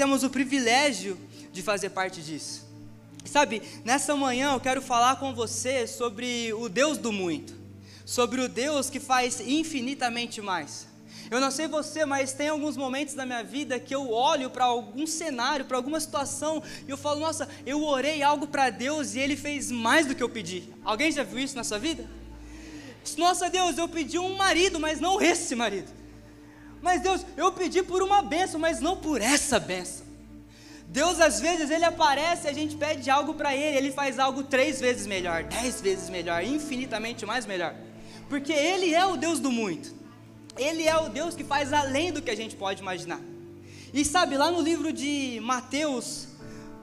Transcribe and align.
temos 0.00 0.22
o 0.22 0.30
privilégio 0.30 1.18
de 1.52 1.60
fazer 1.60 1.90
parte 1.90 2.22
disso. 2.22 2.66
Sabe, 3.22 3.60
nessa 3.84 4.16
manhã 4.16 4.54
eu 4.54 4.58
quero 4.58 4.80
falar 4.80 5.16
com 5.16 5.34
você 5.34 5.86
sobre 5.86 6.54
o 6.54 6.70
Deus 6.70 6.96
do 6.96 7.12
muito, 7.12 7.52
sobre 8.06 8.40
o 8.40 8.48
Deus 8.48 8.88
que 8.88 8.98
faz 8.98 9.40
infinitamente 9.40 10.40
mais. 10.40 10.86
Eu 11.30 11.38
não 11.38 11.50
sei 11.50 11.68
você, 11.68 12.06
mas 12.06 12.32
tem 12.32 12.48
alguns 12.48 12.78
momentos 12.78 13.12
da 13.12 13.26
minha 13.26 13.44
vida 13.44 13.78
que 13.78 13.94
eu 13.94 14.10
olho 14.10 14.48
para 14.48 14.64
algum 14.64 15.06
cenário, 15.06 15.66
para 15.66 15.76
alguma 15.76 16.00
situação, 16.00 16.62
e 16.88 16.90
eu 16.90 16.96
falo, 16.96 17.20
nossa, 17.20 17.46
eu 17.66 17.84
orei 17.84 18.22
algo 18.22 18.46
para 18.46 18.70
Deus 18.70 19.14
e 19.14 19.18
Ele 19.18 19.36
fez 19.36 19.70
mais 19.70 20.06
do 20.06 20.14
que 20.14 20.22
eu 20.22 20.30
pedi. 20.30 20.62
Alguém 20.82 21.12
já 21.12 21.22
viu 21.22 21.40
isso 21.40 21.56
na 21.56 21.62
sua 21.62 21.78
vida? 21.78 22.08
Nossa 23.18 23.50
Deus, 23.50 23.76
eu 23.76 23.86
pedi 23.86 24.18
um 24.18 24.34
marido, 24.34 24.80
mas 24.80 24.98
não 24.98 25.20
esse 25.20 25.54
marido. 25.54 25.99
Mas 26.82 27.02
Deus, 27.02 27.24
eu 27.36 27.52
pedi 27.52 27.82
por 27.82 28.02
uma 28.02 28.22
benção, 28.22 28.58
mas 28.58 28.80
não 28.80 28.96
por 28.96 29.20
essa 29.20 29.58
benção. 29.58 30.06
Deus 30.88 31.20
às 31.20 31.40
vezes 31.40 31.70
ele 31.70 31.84
aparece, 31.84 32.48
a 32.48 32.52
gente 32.52 32.76
pede 32.76 33.08
algo 33.10 33.34
para 33.34 33.54
ele, 33.54 33.76
ele 33.76 33.92
faz 33.92 34.18
algo 34.18 34.42
três 34.42 34.80
vezes 34.80 35.06
melhor, 35.06 35.44
dez 35.44 35.80
vezes 35.80 36.10
melhor, 36.10 36.42
infinitamente 36.42 37.24
mais 37.24 37.46
melhor, 37.46 37.76
porque 38.28 38.52
ele 38.52 38.92
é 38.92 39.06
o 39.06 39.16
Deus 39.16 39.38
do 39.38 39.52
muito. 39.52 39.94
Ele 40.58 40.88
é 40.88 40.96
o 40.96 41.08
Deus 41.08 41.36
que 41.36 41.44
faz 41.44 41.72
além 41.72 42.12
do 42.12 42.20
que 42.20 42.30
a 42.30 42.34
gente 42.34 42.56
pode 42.56 42.82
imaginar. 42.82 43.20
E 43.94 44.04
sabe, 44.04 44.36
lá 44.36 44.50
no 44.50 44.60
livro 44.60 44.92
de 44.92 45.38
Mateus, 45.42 46.26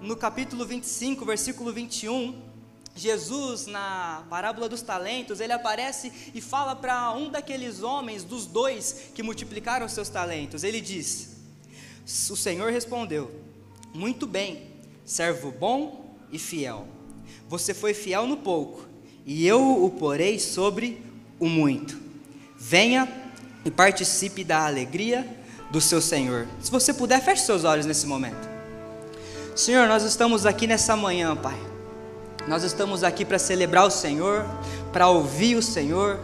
no 0.01 0.15
capítulo 0.15 0.65
25, 0.65 1.25
versículo 1.25 1.73
21, 1.73 2.46
Jesus, 3.01 3.67
na 3.67 4.23
parábola 4.29 4.67
dos 4.67 4.81
talentos, 4.81 5.39
ele 5.39 5.53
aparece 5.53 6.11
e 6.33 6.41
fala 6.41 6.75
para 6.75 7.13
um 7.13 7.29
daqueles 7.29 7.83
homens, 7.83 8.23
dos 8.23 8.45
dois 8.45 9.11
que 9.13 9.23
multiplicaram 9.23 9.87
seus 9.87 10.09
talentos. 10.09 10.63
Ele 10.63 10.81
diz: 10.81 11.37
O 12.29 12.35
Senhor 12.35 12.71
respondeu: 12.71 13.31
Muito 13.93 14.25
bem, 14.25 14.63
servo 15.05 15.51
bom 15.51 16.15
e 16.31 16.39
fiel. 16.39 16.87
Você 17.47 17.73
foi 17.73 17.93
fiel 17.93 18.27
no 18.27 18.37
pouco, 18.37 18.85
e 19.25 19.47
eu 19.47 19.83
o 19.83 19.89
porei 19.91 20.39
sobre 20.39 21.01
o 21.39 21.47
muito. 21.47 21.97
Venha 22.57 23.07
e 23.63 23.71
participe 23.71 24.43
da 24.43 24.65
alegria 24.65 25.27
do 25.69 25.81
seu 25.81 26.01
Senhor. 26.01 26.47
Se 26.61 26.71
você 26.71 26.93
puder, 26.93 27.21
feche 27.23 27.43
seus 27.43 27.63
olhos 27.63 27.85
nesse 27.85 28.07
momento. 28.07 28.47
Senhor, 29.55 29.87
nós 29.87 30.03
estamos 30.03 30.45
aqui 30.45 30.67
nessa 30.67 30.95
manhã, 30.95 31.35
Pai. 31.35 31.66
Nós 32.47 32.63
estamos 32.63 33.03
aqui 33.03 33.25
para 33.25 33.37
celebrar 33.37 33.85
o 33.85 33.91
Senhor, 33.91 34.45
para 34.93 35.09
ouvir 35.09 35.55
o 35.57 35.61
Senhor. 35.61 36.17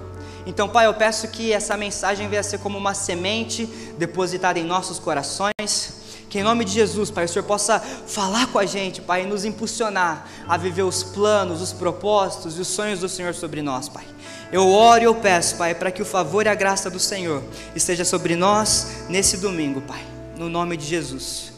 Então, 0.45 0.69
Pai, 0.69 0.85
eu 0.85 0.93
peço 0.93 1.27
que 1.27 1.51
essa 1.51 1.75
mensagem 1.75 2.29
venha 2.29 2.41
ser 2.41 2.59
como 2.59 2.77
uma 2.77 2.93
semente 2.93 3.65
depositada 3.97 4.57
em 4.57 4.63
nossos 4.63 4.99
corações. 4.99 6.01
Que 6.29 6.39
em 6.39 6.43
nome 6.43 6.63
de 6.63 6.71
Jesus, 6.71 7.11
Pai, 7.11 7.25
o 7.25 7.29
Senhor 7.29 7.43
possa 7.43 7.77
falar 7.79 8.47
com 8.47 8.57
a 8.57 8.65
gente, 8.65 9.01
Pai, 9.01 9.23
e 9.23 9.27
nos 9.27 9.43
impulsionar 9.43 10.25
a 10.47 10.57
viver 10.57 10.83
os 10.83 11.03
planos, 11.03 11.61
os 11.61 11.73
propósitos 11.73 12.57
e 12.57 12.61
os 12.61 12.69
sonhos 12.69 13.01
do 13.01 13.09
Senhor 13.09 13.35
sobre 13.35 13.61
nós, 13.61 13.89
Pai. 13.89 14.05
Eu 14.49 14.71
oro 14.71 15.01
e 15.01 15.05
eu 15.05 15.15
peço, 15.15 15.57
Pai, 15.57 15.75
para 15.75 15.91
que 15.91 16.01
o 16.01 16.05
favor 16.05 16.45
e 16.45 16.49
a 16.49 16.55
graça 16.55 16.89
do 16.89 16.99
Senhor 16.99 17.43
esteja 17.75 18.05
sobre 18.05 18.35
nós 18.35 18.87
nesse 19.09 19.37
domingo, 19.37 19.81
Pai, 19.81 20.03
no 20.37 20.47
nome 20.47 20.77
de 20.77 20.85
Jesus. 20.85 21.51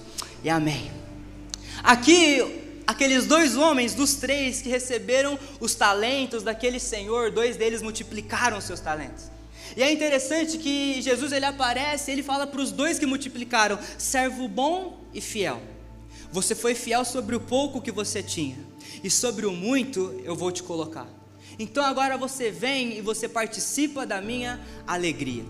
E 0.44 0.50
amém. 0.50 0.92
Aqui, 1.84 2.65
aqueles 2.88 3.25
dois 3.25 3.55
homens 3.55 3.94
dos 3.94 4.16
três 4.16 4.61
que 4.61 4.69
receberam 4.69 5.38
os 5.59 5.75
talentos 5.75 6.44
daquele 6.44 6.80
Senhor, 6.80 7.31
dois 7.31 7.58
deles 7.58 7.81
multiplicaram 7.81 8.61
seus 8.61 8.80
talentos. 8.80 9.25
E 9.75 9.83
é 9.83 9.91
interessante 9.91 10.58
que 10.58 11.02
Jesus 11.02 11.31
ele 11.31 11.45
aparece, 11.45 12.11
ele 12.11 12.23
fala 12.23 12.45
para 12.47 12.61
os 12.61 12.72
dois 12.72 13.00
que 13.00 13.06
multiplicaram: 13.06 13.80
servo 13.97 14.47
bom 14.47 15.02
e 15.13 15.19
fiel. 15.19 15.61
Você 16.31 16.53
foi 16.53 16.75
fiel 16.75 17.03
sobre 17.03 17.36
o 17.36 17.39
pouco 17.39 17.81
que 17.81 17.91
você 17.91 18.22
tinha, 18.22 18.58
e 19.03 19.09
sobre 19.09 19.45
o 19.45 19.52
muito 19.52 20.22
eu 20.23 20.36
vou 20.36 20.52
te 20.52 20.63
colocar. 20.63 21.08
Então 21.58 21.83
agora 21.83 22.17
você 22.17 22.52
vem 22.52 22.97
e 22.97 23.02
você 23.02 23.28
participa 23.28 24.06
da 24.06 24.22
minha 24.22 24.59
alegria. 24.85 25.45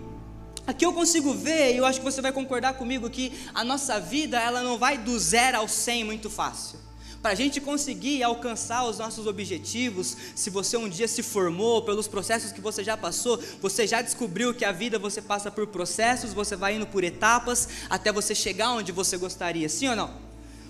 Aqui 0.66 0.84
eu 0.84 0.92
consigo 0.92 1.32
ver, 1.32 1.74
e 1.74 1.76
eu 1.76 1.84
acho 1.84 2.00
que 2.00 2.04
você 2.04 2.20
vai 2.20 2.32
concordar 2.32 2.74
comigo, 2.74 3.08
que 3.08 3.32
a 3.54 3.62
nossa 3.62 4.00
vida 4.00 4.40
ela 4.40 4.62
não 4.62 4.76
vai 4.76 4.98
do 4.98 5.16
zero 5.18 5.58
ao 5.58 5.68
cem 5.68 6.02
muito 6.02 6.28
fácil. 6.28 6.85
Para 7.22 7.32
a 7.32 7.34
gente 7.34 7.60
conseguir 7.60 8.22
alcançar 8.22 8.84
os 8.84 8.98
nossos 8.98 9.26
objetivos, 9.26 10.16
se 10.34 10.48
você 10.48 10.76
um 10.76 10.88
dia 10.88 11.08
se 11.08 11.22
formou, 11.22 11.82
pelos 11.82 12.06
processos 12.06 12.52
que 12.52 12.60
você 12.60 12.84
já 12.84 12.96
passou, 12.96 13.42
você 13.60 13.86
já 13.86 14.00
descobriu 14.00 14.54
que 14.54 14.64
a 14.64 14.72
vida 14.72 14.98
você 14.98 15.20
passa 15.20 15.50
por 15.50 15.66
processos, 15.66 16.32
você 16.32 16.54
vai 16.54 16.76
indo 16.76 16.86
por 16.86 17.02
etapas 17.02 17.68
até 17.90 18.12
você 18.12 18.34
chegar 18.34 18.72
onde 18.72 18.92
você 18.92 19.16
gostaria, 19.16 19.68
sim 19.68 19.88
ou 19.88 19.96
não? 19.96 20.26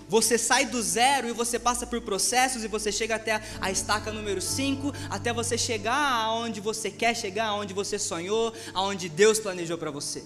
Você 0.09 0.37
sai 0.37 0.65
do 0.65 0.81
zero 0.81 1.27
e 1.27 1.33
você 1.33 1.59
passa 1.59 1.85
por 1.85 1.99
processos 2.01 2.63
e 2.63 2.67
você 2.67 2.91
chega 2.91 3.15
até 3.15 3.41
a 3.59 3.69
estaca 3.69 4.11
número 4.11 4.41
5, 4.41 4.93
até 5.09 5.33
você 5.33 5.57
chegar 5.57 5.97
aonde 5.97 6.61
você 6.61 6.89
quer 6.89 7.13
chegar, 7.13 7.47
aonde 7.47 7.73
você 7.73 7.99
sonhou, 7.99 8.53
aonde 8.73 9.09
Deus 9.09 9.37
planejou 9.37 9.77
para 9.77 9.91
você. 9.91 10.23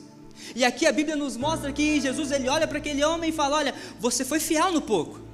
E 0.56 0.64
aqui 0.64 0.86
a 0.86 0.92
Bíblia 0.92 1.16
nos 1.16 1.36
mostra 1.36 1.72
que 1.74 2.00
Jesus 2.00 2.32
ele 2.32 2.48
olha 2.48 2.68
para 2.68 2.78
aquele 2.78 3.04
homem 3.04 3.32
e 3.32 3.34
fala: 3.34 3.58
"Olha, 3.58 3.76
você 4.00 4.24
foi 4.24 4.40
fiel 4.40 4.72
no 4.72 4.82
pouco. 4.82 5.31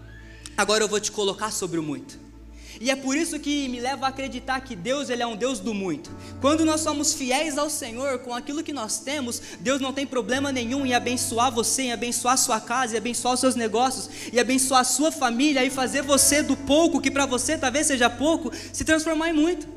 Agora 0.57 0.83
eu 0.83 0.87
vou 0.87 0.99
te 0.99 1.11
colocar 1.11 1.51
sobre 1.51 1.79
o 1.79 1.83
muito". 1.83 2.27
E 2.79 2.91
é 2.91 2.95
por 2.95 3.15
isso 3.17 3.39
que 3.39 3.67
me 3.69 3.79
leva 3.79 4.05
a 4.05 4.09
acreditar 4.09 4.59
que 4.61 4.75
Deus 4.75 5.09
ele 5.09 5.23
é 5.23 5.27
um 5.27 5.35
Deus 5.35 5.59
do 5.59 5.73
muito. 5.73 6.11
Quando 6.39 6.63
nós 6.63 6.81
somos 6.81 7.13
fiéis 7.13 7.57
ao 7.57 7.69
Senhor 7.69 8.19
com 8.19 8.33
aquilo 8.33 8.63
que 8.63 8.73
nós 8.73 8.99
temos, 8.99 9.41
Deus 9.59 9.81
não 9.81 9.91
tem 9.91 10.05
problema 10.05 10.51
nenhum 10.51 10.85
em 10.85 10.93
abençoar 10.93 11.51
você, 11.51 11.83
em 11.83 11.91
abençoar 11.91 12.37
sua 12.37 12.59
casa, 12.59 12.93
em 12.93 12.97
abençoar 12.97 13.33
os 13.33 13.39
seus 13.39 13.55
negócios, 13.55 14.09
e 14.31 14.39
abençoar 14.39 14.81
a 14.81 14.83
sua 14.83 15.11
família 15.11 15.65
e 15.65 15.69
fazer 15.69 16.03
você 16.03 16.43
do 16.43 16.55
pouco 16.55 17.01
que 17.01 17.09
para 17.09 17.25
você 17.25 17.57
talvez 17.57 17.87
seja 17.87 18.09
pouco, 18.09 18.51
se 18.71 18.83
transformar 18.83 19.29
em 19.29 19.33
muito. 19.33 19.67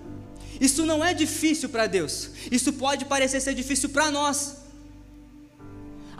Isso 0.61 0.85
não 0.85 1.03
é 1.03 1.15
difícil 1.15 1.71
para 1.71 1.87
Deus. 1.87 2.31
Isso 2.51 2.71
pode 2.75 3.07
parecer 3.07 3.41
ser 3.41 3.55
difícil 3.55 3.89
para 3.89 4.11
nós. 4.11 4.60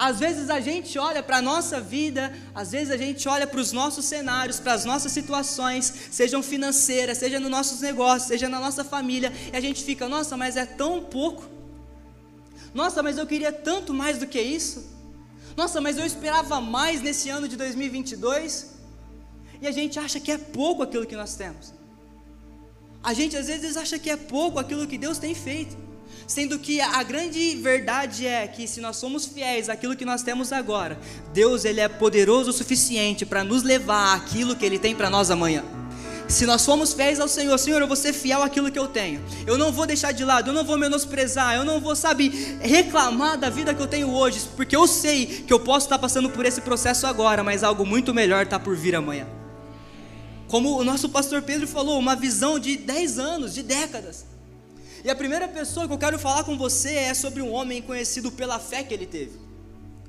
Às 0.01 0.19
vezes 0.19 0.49
a 0.49 0.61
gente 0.61 0.99
olha 0.99 1.23
para 1.23 1.37
a 1.37 1.43
nossa 1.43 1.79
vida, 1.79 2.35
às 2.55 2.71
vezes 2.73 2.91
a 2.91 2.97
gente 2.97 3.29
olha 3.29 3.47
para 3.47 3.61
os 3.61 3.71
nossos 3.71 4.07
cenários, 4.07 4.59
para 4.59 4.73
as 4.73 4.87
nossas 4.87 5.13
situações, 5.13 5.93
sejam 6.11 6.43
financeiras, 6.43 7.19
seja 7.19 7.39
nos 7.39 7.51
nossos 7.51 7.83
negócios, 7.83 8.29
seja 8.29 8.49
na 8.49 8.59
nossa 8.59 8.83
família, 8.83 9.31
e 9.53 9.55
a 9.55 9.61
gente 9.61 9.85
fica, 9.85 10.09
nossa, 10.09 10.39
mas 10.39 10.57
é 10.57 10.65
tão 10.65 11.03
pouco. 11.03 11.47
Nossa, 12.73 13.03
mas 13.03 13.19
eu 13.19 13.27
queria 13.27 13.53
tanto 13.53 13.93
mais 13.93 14.17
do 14.17 14.27
que 14.27 14.41
isso. 14.41 14.91
Nossa, 15.55 15.83
mas 15.83 15.99
eu 15.99 16.07
esperava 16.07 16.63
mais 16.63 17.03
nesse 17.03 17.29
ano 17.29 17.47
de 17.47 17.59
2022. 17.59 18.71
E 19.61 19.67
a 19.67 19.71
gente 19.71 19.99
acha 19.99 20.19
que 20.19 20.33
é 20.33 20.39
pouco 20.39 20.83
aquilo 20.83 21.05
que 21.05 21.15
nós 21.15 21.35
temos. 21.35 21.75
A 23.03 23.13
gente 23.13 23.37
às 23.37 23.49
vezes 23.49 23.77
acha 23.77 23.99
que 23.99 24.09
é 24.09 24.17
pouco 24.17 24.59
aquilo 24.59 24.87
que 24.87 24.97
Deus 24.97 25.19
tem 25.19 25.35
feito. 25.35 25.77
Sendo 26.31 26.61
que 26.61 26.81
a 26.81 27.03
grande 27.03 27.57
verdade 27.57 28.25
é 28.25 28.47
que 28.47 28.69
se 28.69 28.81
nós 28.81 28.97
somos 28.99 29.27
fiéis 29.27 29.69
àquilo 29.69 29.97
que 29.97 30.05
nós 30.05 30.23
temos 30.23 30.53
agora, 30.53 30.97
Deus 31.35 31.65
ele 31.65 31.81
é 31.81 31.89
poderoso 31.89 32.51
o 32.51 32.53
suficiente 32.53 33.27
para 33.27 33.43
nos 33.43 33.65
levar 33.65 34.15
àquilo 34.15 34.55
que 34.55 34.65
ele 34.65 34.79
tem 34.79 34.95
para 34.95 35.11
nós 35.11 35.29
amanhã. 35.29 35.65
Se 36.29 36.47
nós 36.47 36.65
formos 36.65 36.93
fiéis 36.93 37.19
ao 37.19 37.27
Senhor, 37.27 37.59
Senhor, 37.59 37.81
eu 37.81 37.89
vou 37.89 37.97
ser 37.97 38.13
fiel 38.13 38.45
àquilo 38.45 38.71
que 38.71 38.79
eu 38.79 38.87
tenho. 38.87 39.21
Eu 39.45 39.59
não 39.59 39.73
vou 39.73 39.89
deixar 39.89 40.13
de 40.13 40.25
lado, 40.25 40.51
eu 40.51 40.55
não 40.55 40.63
vou 40.63 40.79
menosprezar, 40.79 41.57
eu 41.57 41.65
não 41.65 41.81
vou, 41.81 41.97
sabe, 41.97 42.29
reclamar 42.61 43.37
da 43.37 43.51
vida 43.51 43.75
que 43.75 43.83
eu 43.83 43.89
tenho 43.89 44.15
hoje, 44.15 44.41
porque 44.55 44.77
eu 44.77 44.87
sei 44.87 45.27
que 45.27 45.53
eu 45.53 45.59
posso 45.59 45.87
estar 45.87 45.99
passando 45.99 46.31
por 46.31 46.47
esse 46.47 46.61
processo 46.61 47.09
agora, 47.09 47.43
mas 47.43 47.65
algo 47.65 47.85
muito 47.85 48.15
melhor 48.15 48.45
está 48.45 48.57
por 48.57 48.77
vir 48.77 48.95
amanhã. 48.95 49.27
Como 50.47 50.79
o 50.79 50.85
nosso 50.85 51.09
pastor 51.09 51.43
Pedro 51.43 51.67
falou, 51.67 51.99
uma 51.99 52.15
visão 52.15 52.57
de 52.57 52.77
10 52.77 53.19
anos, 53.19 53.53
de 53.53 53.65
décadas. 53.65 54.30
E 55.05 55.11
a 55.11 55.15
primeira 55.15 55.49
pessoa 55.49 55.87
que 55.87 55.93
eu 55.93 55.99
quero 55.99 56.19
falar 56.19 56.45
com 56.45 56.59
você 56.59 56.95
é 56.95 57.15
sobre 57.15 57.41
um 57.41 57.53
homem 57.53 57.81
conhecido 57.81 58.31
pela 58.31 58.59
fé 58.59 58.83
que 58.83 58.93
ele 58.93 59.07
teve. 59.07 59.39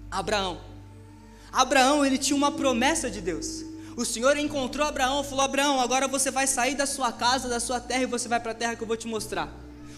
Abraão. 0.09 0.59
Abraão, 1.51 2.05
ele 2.05 2.17
tinha 2.17 2.35
uma 2.35 2.51
promessa 2.51 3.09
de 3.09 3.21
Deus. 3.21 3.63
O 3.95 4.05
Senhor 4.05 4.37
encontrou 4.37 4.85
Abraão 4.85 5.23
falou: 5.23 5.45
Abraão, 5.45 5.79
agora 5.79 6.07
você 6.07 6.31
vai 6.31 6.47
sair 6.47 6.75
da 6.75 6.85
sua 6.85 7.11
casa, 7.11 7.47
da 7.47 7.59
sua 7.59 7.79
terra 7.79 8.03
e 8.03 8.07
você 8.07 8.27
vai 8.27 8.39
para 8.39 8.51
a 8.51 8.55
terra 8.55 8.75
que 8.75 8.83
eu 8.83 8.87
vou 8.87 8.97
te 8.97 9.07
mostrar. 9.07 9.49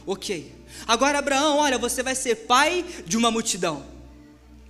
Ok. 0.05 0.53
Agora, 0.87 1.19
Abraão, 1.19 1.57
olha, 1.57 1.77
você 1.77 2.03
vai 2.03 2.15
ser 2.15 2.35
pai 2.47 2.85
de 3.05 3.17
uma 3.17 3.31
multidão. 3.31 3.83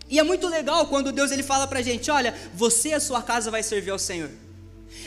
E 0.10 0.20
é 0.20 0.24
muito 0.24 0.48
legal 0.48 0.88
quando 0.88 1.12
Deus 1.12 1.32
ele 1.32 1.44
fala 1.44 1.68
para 1.68 1.80
a 1.80 1.82
gente: 1.82 2.12
olha, 2.12 2.36
você 2.54 2.90
e 2.90 2.94
a 2.94 3.00
sua 3.00 3.22
casa 3.22 3.50
vai 3.50 3.64
servir 3.64 3.92
ao 3.92 4.00
Senhor. 4.00 4.30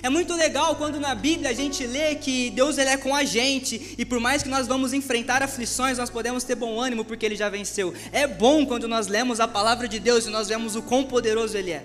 É 0.03 0.09
muito 0.09 0.35
legal 0.35 0.77
quando 0.77 1.01
na 1.01 1.15
Bíblia 1.15 1.51
a 1.51 1.55
gente 1.55 1.87
lê 1.87 2.15
que 2.15 2.51
Deus 2.51 2.77
ele 2.79 2.91
é 2.91 2.97
com 2.97 3.15
a 3.15 3.25
gente 3.25 3.95
e 3.97 4.05
por 4.05 4.21
mais 4.21 4.43
que 4.43 4.49
nós 4.49 4.67
vamos 4.67 4.93
enfrentar 4.93 5.43
aflições, 5.43 5.99
nós 5.99 6.11
podemos 6.11 6.45
ter 6.45 6.55
bom 6.55 6.81
ânimo 6.81 7.05
porque 7.05 7.25
ele 7.25 7.37
já 7.37 7.49
venceu. 7.49 7.95
É 8.13 8.27
bom 8.27 8.67
quando 8.67 8.87
nós 8.87 9.07
lemos 9.07 9.41
a 9.41 9.49
palavra 9.49 9.89
de 9.89 9.99
Deus 9.99 10.27
e 10.27 10.31
nós 10.31 10.49
vemos 10.49 10.77
o 10.77 10.83
quão 10.83 11.05
poderoso 11.05 11.57
ele 11.57 11.71
é. 11.71 11.85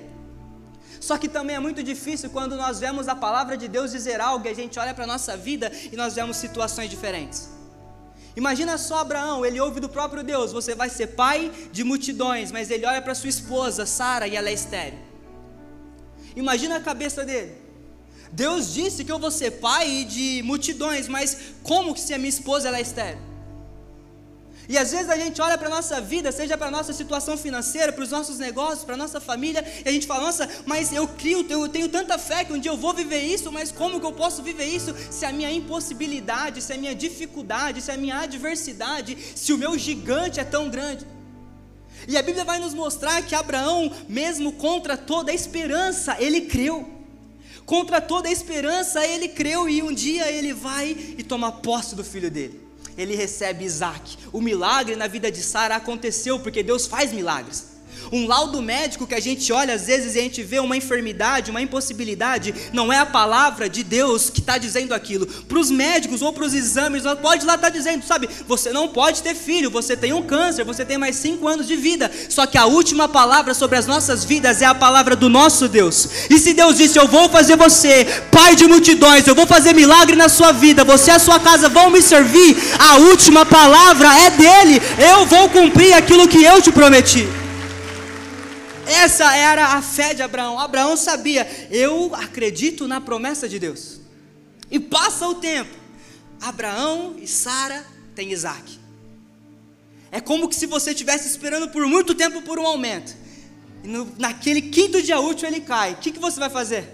Só 0.99 1.17
que 1.17 1.27
também 1.27 1.55
é 1.55 1.59
muito 1.59 1.81
difícil 1.81 2.29
quando 2.29 2.55
nós 2.55 2.79
vemos 2.79 3.07
a 3.07 3.15
palavra 3.15 3.57
de 3.57 3.67
Deus 3.67 3.91
dizer 3.91 4.21
algo 4.21 4.45
e 4.45 4.49
a 4.49 4.53
gente 4.53 4.77
olha 4.77 4.93
para 4.93 5.05
a 5.05 5.07
nossa 5.07 5.35
vida 5.35 5.71
e 5.91 5.95
nós 5.95 6.13
vemos 6.13 6.37
situações 6.37 6.89
diferentes. 6.89 7.49
Imagina 8.35 8.77
só 8.77 8.99
Abraão, 8.99 9.45
ele 9.45 9.59
ouve 9.59 9.79
do 9.79 9.89
próprio 9.89 10.23
Deus: 10.23 10.53
você 10.53 10.75
vai 10.75 10.89
ser 10.89 11.07
pai 11.07 11.51
de 11.71 11.83
multidões, 11.83 12.51
mas 12.51 12.69
ele 12.69 12.85
olha 12.85 13.01
para 13.01 13.15
sua 13.15 13.29
esposa, 13.29 13.85
Sara, 13.85 14.27
e 14.27 14.35
ela 14.35 14.49
é 14.49 14.53
estéril. 14.53 14.99
Imagina 16.35 16.77
a 16.77 16.79
cabeça 16.79 17.25
dele. 17.25 17.70
Deus 18.31 18.73
disse 18.73 19.03
que 19.03 19.11
eu 19.11 19.19
vou 19.19 19.31
ser 19.31 19.51
pai 19.51 20.05
de 20.05 20.41
multidões, 20.43 21.07
mas 21.07 21.37
como 21.63 21.93
que 21.93 21.99
se 21.99 22.13
a 22.13 22.17
minha 22.17 22.29
esposa 22.29 22.69
ela 22.69 22.77
é 22.77 22.81
estéril? 22.81 23.31
E 24.69 24.77
às 24.77 24.91
vezes 24.91 25.09
a 25.09 25.17
gente 25.17 25.41
olha 25.41 25.57
para 25.57 25.67
a 25.67 25.69
nossa 25.69 25.99
vida, 25.99 26.31
seja 26.31 26.57
para 26.57 26.67
a 26.67 26.71
nossa 26.71 26.93
situação 26.93 27.37
financeira, 27.37 27.91
para 27.91 28.03
os 28.05 28.11
nossos 28.11 28.37
negócios, 28.37 28.85
para 28.85 28.93
a 28.93 28.97
nossa 28.97 29.19
família, 29.19 29.65
e 29.83 29.89
a 29.89 29.91
gente 29.91 30.07
fala, 30.07 30.23
nossa, 30.23 30.47
mas 30.65 30.93
eu 30.93 31.05
crio, 31.07 31.45
eu 31.49 31.67
tenho 31.67 31.89
tanta 31.89 32.17
fé 32.17 32.45
que 32.45 32.53
um 32.53 32.59
dia 32.59 32.71
eu 32.71 32.77
vou 32.77 32.93
viver 32.93 33.21
isso, 33.21 33.51
mas 33.51 33.69
como 33.69 33.99
que 33.99 34.05
eu 34.05 34.13
posso 34.13 34.41
viver 34.41 34.65
isso 34.65 34.95
se 35.09 35.25
a 35.25 35.33
minha 35.33 35.51
impossibilidade, 35.51 36.61
se 36.61 36.71
a 36.71 36.77
minha 36.77 36.95
dificuldade, 36.95 37.81
se 37.81 37.91
a 37.91 37.97
minha 37.97 38.19
adversidade, 38.19 39.17
se 39.35 39.51
o 39.51 39.57
meu 39.57 39.77
gigante 39.77 40.39
é 40.39 40.45
tão 40.45 40.69
grande? 40.69 41.05
E 42.07 42.17
a 42.17 42.21
Bíblia 42.21 42.45
vai 42.45 42.57
nos 42.57 42.73
mostrar 42.73 43.21
que 43.23 43.35
Abraão, 43.35 43.91
mesmo 44.07 44.53
contra 44.53 44.95
toda 44.95 45.31
a 45.31 45.35
esperança, 45.35 46.15
ele 46.17 46.41
creu. 46.41 47.00
Contra 47.65 48.01
toda 48.01 48.27
a 48.27 48.31
esperança, 48.31 49.05
ele 49.05 49.29
creu 49.29 49.69
e 49.69 49.81
um 49.81 49.93
dia 49.93 50.31
ele 50.31 50.53
vai 50.53 50.89
e 51.17 51.23
toma 51.23 51.51
posse 51.51 51.95
do 51.95 52.03
filho 52.03 52.29
dele. 52.29 52.59
Ele 52.97 53.15
recebe 53.15 53.63
Isaac. 53.63 54.17
O 54.33 54.41
milagre 54.41 54.95
na 54.95 55.07
vida 55.07 55.31
de 55.31 55.41
Sara 55.41 55.75
aconteceu 55.75 56.39
porque 56.39 56.61
Deus 56.61 56.87
faz 56.87 57.13
milagres. 57.13 57.70
Um 58.11 58.27
laudo 58.27 58.61
médico 58.61 59.07
que 59.07 59.15
a 59.15 59.19
gente 59.19 59.51
olha 59.51 59.73
às 59.73 59.87
vezes 59.87 60.15
e 60.15 60.19
a 60.19 60.21
gente 60.23 60.43
vê 60.43 60.59
uma 60.59 60.77
enfermidade, 60.77 61.51
uma 61.51 61.61
impossibilidade, 61.61 62.53
não 62.73 62.91
é 62.91 62.97
a 62.97 63.05
palavra 63.05 63.69
de 63.69 63.83
Deus 63.83 64.29
que 64.29 64.39
está 64.39 64.57
dizendo 64.57 64.93
aquilo. 64.93 65.25
Para 65.25 65.59
os 65.59 65.71
médicos 65.71 66.21
ou 66.21 66.33
para 66.33 66.45
os 66.45 66.53
exames, 66.53 67.03
pode 67.21 67.45
lá 67.45 67.55
estar 67.55 67.69
tá 67.69 67.75
dizendo, 67.75 68.03
sabe, 68.05 68.29
você 68.47 68.71
não 68.71 68.87
pode 68.87 69.21
ter 69.21 69.35
filho, 69.35 69.69
você 69.69 69.95
tem 69.95 70.13
um 70.13 70.21
câncer, 70.21 70.63
você 70.63 70.83
tem 70.83 70.97
mais 70.97 71.15
cinco 71.15 71.47
anos 71.47 71.67
de 71.67 71.75
vida. 71.75 72.11
Só 72.29 72.45
que 72.45 72.57
a 72.57 72.65
última 72.65 73.07
palavra 73.07 73.53
sobre 73.53 73.77
as 73.77 73.87
nossas 73.87 74.23
vidas 74.23 74.61
é 74.61 74.65
a 74.65 74.75
palavra 74.75 75.15
do 75.15 75.29
nosso 75.29 75.67
Deus. 75.67 76.07
E 76.29 76.37
se 76.37 76.53
Deus 76.53 76.77
disse, 76.77 76.97
eu 76.97 77.07
vou 77.07 77.29
fazer 77.29 77.55
você 77.55 78.05
pai 78.31 78.55
de 78.55 78.67
multidões, 78.67 79.27
eu 79.27 79.35
vou 79.35 79.47
fazer 79.47 79.73
milagre 79.73 80.15
na 80.15 80.29
sua 80.29 80.51
vida, 80.51 80.83
você 80.83 81.11
e 81.11 81.13
a 81.13 81.19
sua 81.19 81.39
casa 81.39 81.67
vão 81.67 81.89
me 81.89 82.01
servir, 82.01 82.55
a 82.79 82.97
última 82.97 83.45
palavra 83.45 84.07
é 84.15 84.29
dele. 84.29 84.81
Eu 84.97 85.25
vou 85.25 85.49
cumprir 85.49 85.93
aquilo 85.93 86.27
que 86.27 86.43
eu 86.43 86.61
te 86.61 86.71
prometi. 86.71 87.40
Essa 88.91 89.35
era 89.35 89.67
a 89.77 89.81
fé 89.81 90.13
de 90.13 90.21
Abraão. 90.21 90.59
Abraão 90.59 90.97
sabia, 90.97 91.47
eu 91.71 92.13
acredito 92.13 92.87
na 92.87 92.99
promessa 92.99 93.47
de 93.47 93.57
Deus. 93.57 94.01
E 94.69 94.79
passa 94.79 95.27
o 95.27 95.35
tempo. 95.35 95.73
Abraão 96.41 97.15
e 97.17 97.27
Sara 97.27 97.85
têm 98.13 98.31
Isaac. 98.31 98.79
É 100.11 100.19
como 100.19 100.49
que 100.49 100.55
se 100.55 100.65
você 100.65 100.91
estivesse 100.91 101.27
esperando 101.27 101.69
por 101.69 101.87
muito 101.87 102.13
tempo 102.13 102.41
por 102.41 102.59
um 102.59 102.67
aumento. 102.67 103.15
E 103.83 103.87
no, 103.87 104.11
naquele 104.17 104.61
quinto 104.61 105.01
dia 105.01 105.19
útil 105.19 105.47
ele 105.47 105.61
cai. 105.61 105.93
O 105.93 105.97
que, 105.97 106.11
que 106.11 106.19
você 106.19 106.39
vai 106.39 106.49
fazer? 106.49 106.85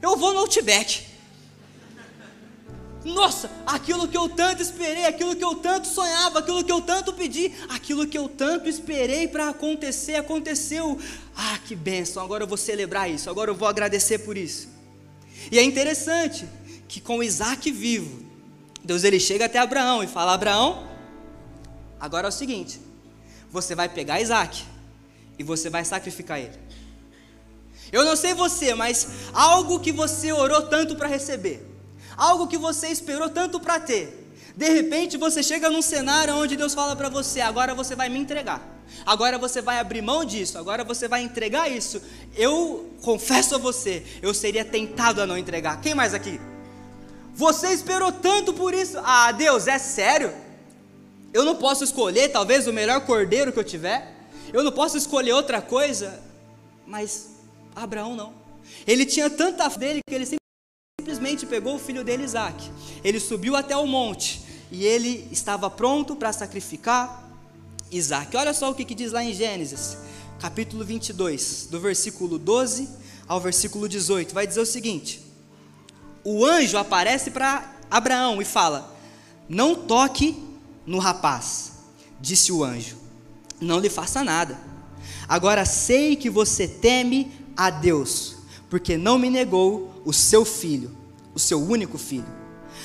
Eu 0.00 0.16
vou 0.16 0.32
no 0.32 0.40
Outback. 0.40 1.13
Nossa, 3.04 3.50
aquilo 3.66 4.08
que 4.08 4.16
eu 4.16 4.30
tanto 4.30 4.62
esperei, 4.62 5.04
aquilo 5.04 5.36
que 5.36 5.44
eu 5.44 5.56
tanto 5.56 5.86
sonhava, 5.86 6.38
aquilo 6.38 6.64
que 6.64 6.72
eu 6.72 6.80
tanto 6.80 7.12
pedi, 7.12 7.52
aquilo 7.68 8.06
que 8.06 8.16
eu 8.16 8.30
tanto 8.30 8.66
esperei 8.66 9.28
para 9.28 9.50
acontecer, 9.50 10.14
aconteceu. 10.14 10.98
Ah, 11.36 11.58
que 11.66 11.76
bênção, 11.76 12.24
agora 12.24 12.44
eu 12.44 12.48
vou 12.48 12.56
celebrar 12.56 13.10
isso, 13.10 13.28
agora 13.28 13.50
eu 13.50 13.54
vou 13.54 13.68
agradecer 13.68 14.20
por 14.20 14.38
isso. 14.38 14.68
E 15.52 15.58
é 15.58 15.62
interessante 15.62 16.48
que 16.88 16.98
com 16.98 17.22
Isaac 17.22 17.70
vivo, 17.70 18.24
Deus 18.82 19.04
ele 19.04 19.20
chega 19.20 19.44
até 19.44 19.58
Abraão 19.58 20.02
e 20.02 20.06
fala: 20.06 20.32
Abraão, 20.32 20.88
agora 22.00 22.28
é 22.28 22.30
o 22.30 22.32
seguinte, 22.32 22.80
você 23.50 23.74
vai 23.74 23.88
pegar 23.90 24.18
Isaac 24.22 24.64
e 25.38 25.42
você 25.42 25.68
vai 25.68 25.84
sacrificar 25.84 26.38
ele. 26.38 26.58
Eu 27.92 28.02
não 28.02 28.16
sei 28.16 28.32
você, 28.32 28.72
mas 28.72 29.06
algo 29.34 29.78
que 29.78 29.92
você 29.92 30.32
orou 30.32 30.62
tanto 30.62 30.96
para 30.96 31.06
receber 31.06 31.73
algo 32.16 32.46
que 32.46 32.58
você 32.58 32.88
esperou 32.88 33.28
tanto 33.28 33.60
para 33.60 33.80
ter. 33.80 34.24
De 34.56 34.68
repente 34.68 35.16
você 35.16 35.42
chega 35.42 35.68
num 35.68 35.82
cenário 35.82 36.36
onde 36.36 36.56
Deus 36.56 36.74
fala 36.74 36.94
para 36.94 37.08
você: 37.08 37.40
agora 37.40 37.74
você 37.74 37.96
vai 37.96 38.08
me 38.08 38.18
entregar, 38.18 38.62
agora 39.04 39.36
você 39.38 39.60
vai 39.60 39.78
abrir 39.78 40.00
mão 40.02 40.24
disso, 40.24 40.56
agora 40.58 40.84
você 40.84 41.08
vai 41.08 41.22
entregar 41.22 41.70
isso. 41.70 42.00
Eu 42.36 42.90
confesso 43.02 43.56
a 43.56 43.58
você, 43.58 44.04
eu 44.22 44.32
seria 44.32 44.64
tentado 44.64 45.20
a 45.20 45.26
não 45.26 45.36
entregar. 45.36 45.80
Quem 45.80 45.94
mais 45.94 46.14
aqui? 46.14 46.40
Você 47.34 47.72
esperou 47.72 48.12
tanto 48.12 48.52
por 48.52 48.72
isso? 48.72 48.96
Ah, 49.02 49.32
Deus, 49.32 49.66
é 49.66 49.78
sério? 49.78 50.32
Eu 51.32 51.44
não 51.44 51.56
posso 51.56 51.82
escolher 51.82 52.28
talvez 52.28 52.68
o 52.68 52.72
melhor 52.72 53.00
cordeiro 53.00 53.52
que 53.52 53.58
eu 53.58 53.64
tiver? 53.64 54.14
Eu 54.52 54.62
não 54.62 54.70
posso 54.70 54.96
escolher 54.96 55.32
outra 55.32 55.60
coisa? 55.60 56.22
Mas 56.86 57.30
Abraão 57.74 58.14
não. 58.14 58.32
Ele 58.86 59.04
tinha 59.04 59.28
tanta 59.28 59.68
fé 59.68 59.78
dele 59.80 60.00
que 60.08 60.14
ele 60.14 60.24
sempre 60.24 60.43
simplesmente 61.24 61.46
pegou 61.46 61.76
o 61.76 61.78
filho 61.78 62.04
dele, 62.04 62.22
Isaac. 62.22 62.70
Ele 63.02 63.18
subiu 63.18 63.56
até 63.56 63.74
o 63.74 63.86
monte 63.86 64.42
e 64.70 64.84
ele 64.84 65.26
estava 65.32 65.70
pronto 65.70 66.14
para 66.14 66.32
sacrificar 66.32 67.30
Isaac. 67.90 68.36
Olha 68.36 68.52
só 68.52 68.70
o 68.70 68.74
que, 68.74 68.84
que 68.84 68.94
diz 68.94 69.10
lá 69.10 69.24
em 69.24 69.32
Gênesis, 69.32 69.96
capítulo 70.38 70.84
22, 70.84 71.68
do 71.70 71.80
versículo 71.80 72.38
12 72.38 72.88
ao 73.26 73.40
versículo 73.40 73.88
18. 73.88 74.34
Vai 74.34 74.46
dizer 74.46 74.60
o 74.60 74.66
seguinte: 74.66 75.22
O 76.22 76.44
anjo 76.44 76.76
aparece 76.76 77.30
para 77.30 77.72
Abraão 77.90 78.42
e 78.42 78.44
fala: 78.44 78.94
Não 79.48 79.74
toque 79.74 80.36
no 80.86 80.98
rapaz, 80.98 81.72
disse 82.20 82.52
o 82.52 82.62
anjo, 82.62 82.98
não 83.58 83.78
lhe 83.78 83.88
faça 83.88 84.22
nada. 84.22 84.58
Agora 85.26 85.64
sei 85.64 86.16
que 86.16 86.28
você 86.28 86.68
teme 86.68 87.32
a 87.56 87.70
Deus, 87.70 88.36
porque 88.68 88.98
não 88.98 89.18
me 89.18 89.30
negou 89.30 90.02
o 90.04 90.12
seu 90.12 90.44
filho, 90.44 91.03
o 91.34 91.38
seu 91.38 91.60
único 91.60 91.98
filho. 91.98 92.26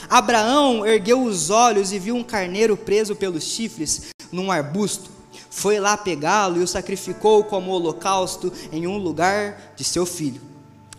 Abraão 0.10 0.86
ergueu 0.86 1.24
os 1.24 1.50
olhos 1.50 1.92
e 1.92 2.00
viu 2.00 2.16
um 2.16 2.24
carneiro 2.24 2.76
preso 2.76 3.16
pelos 3.16 3.44
chifres 3.44 4.10
num 4.32 4.52
arbusto. 4.52 5.10
Foi 5.50 5.80
lá 5.80 5.98
pegá-lo 5.98 6.60
e 6.60 6.64
o 6.64 6.68
sacrificou 6.68 7.44
como 7.44 7.72
holocausto 7.72 8.52
em 8.72 8.88
um 8.88 8.98
lugar 8.98 9.74
de 9.76 9.84
seu 9.84 10.06
filho. 10.06 10.42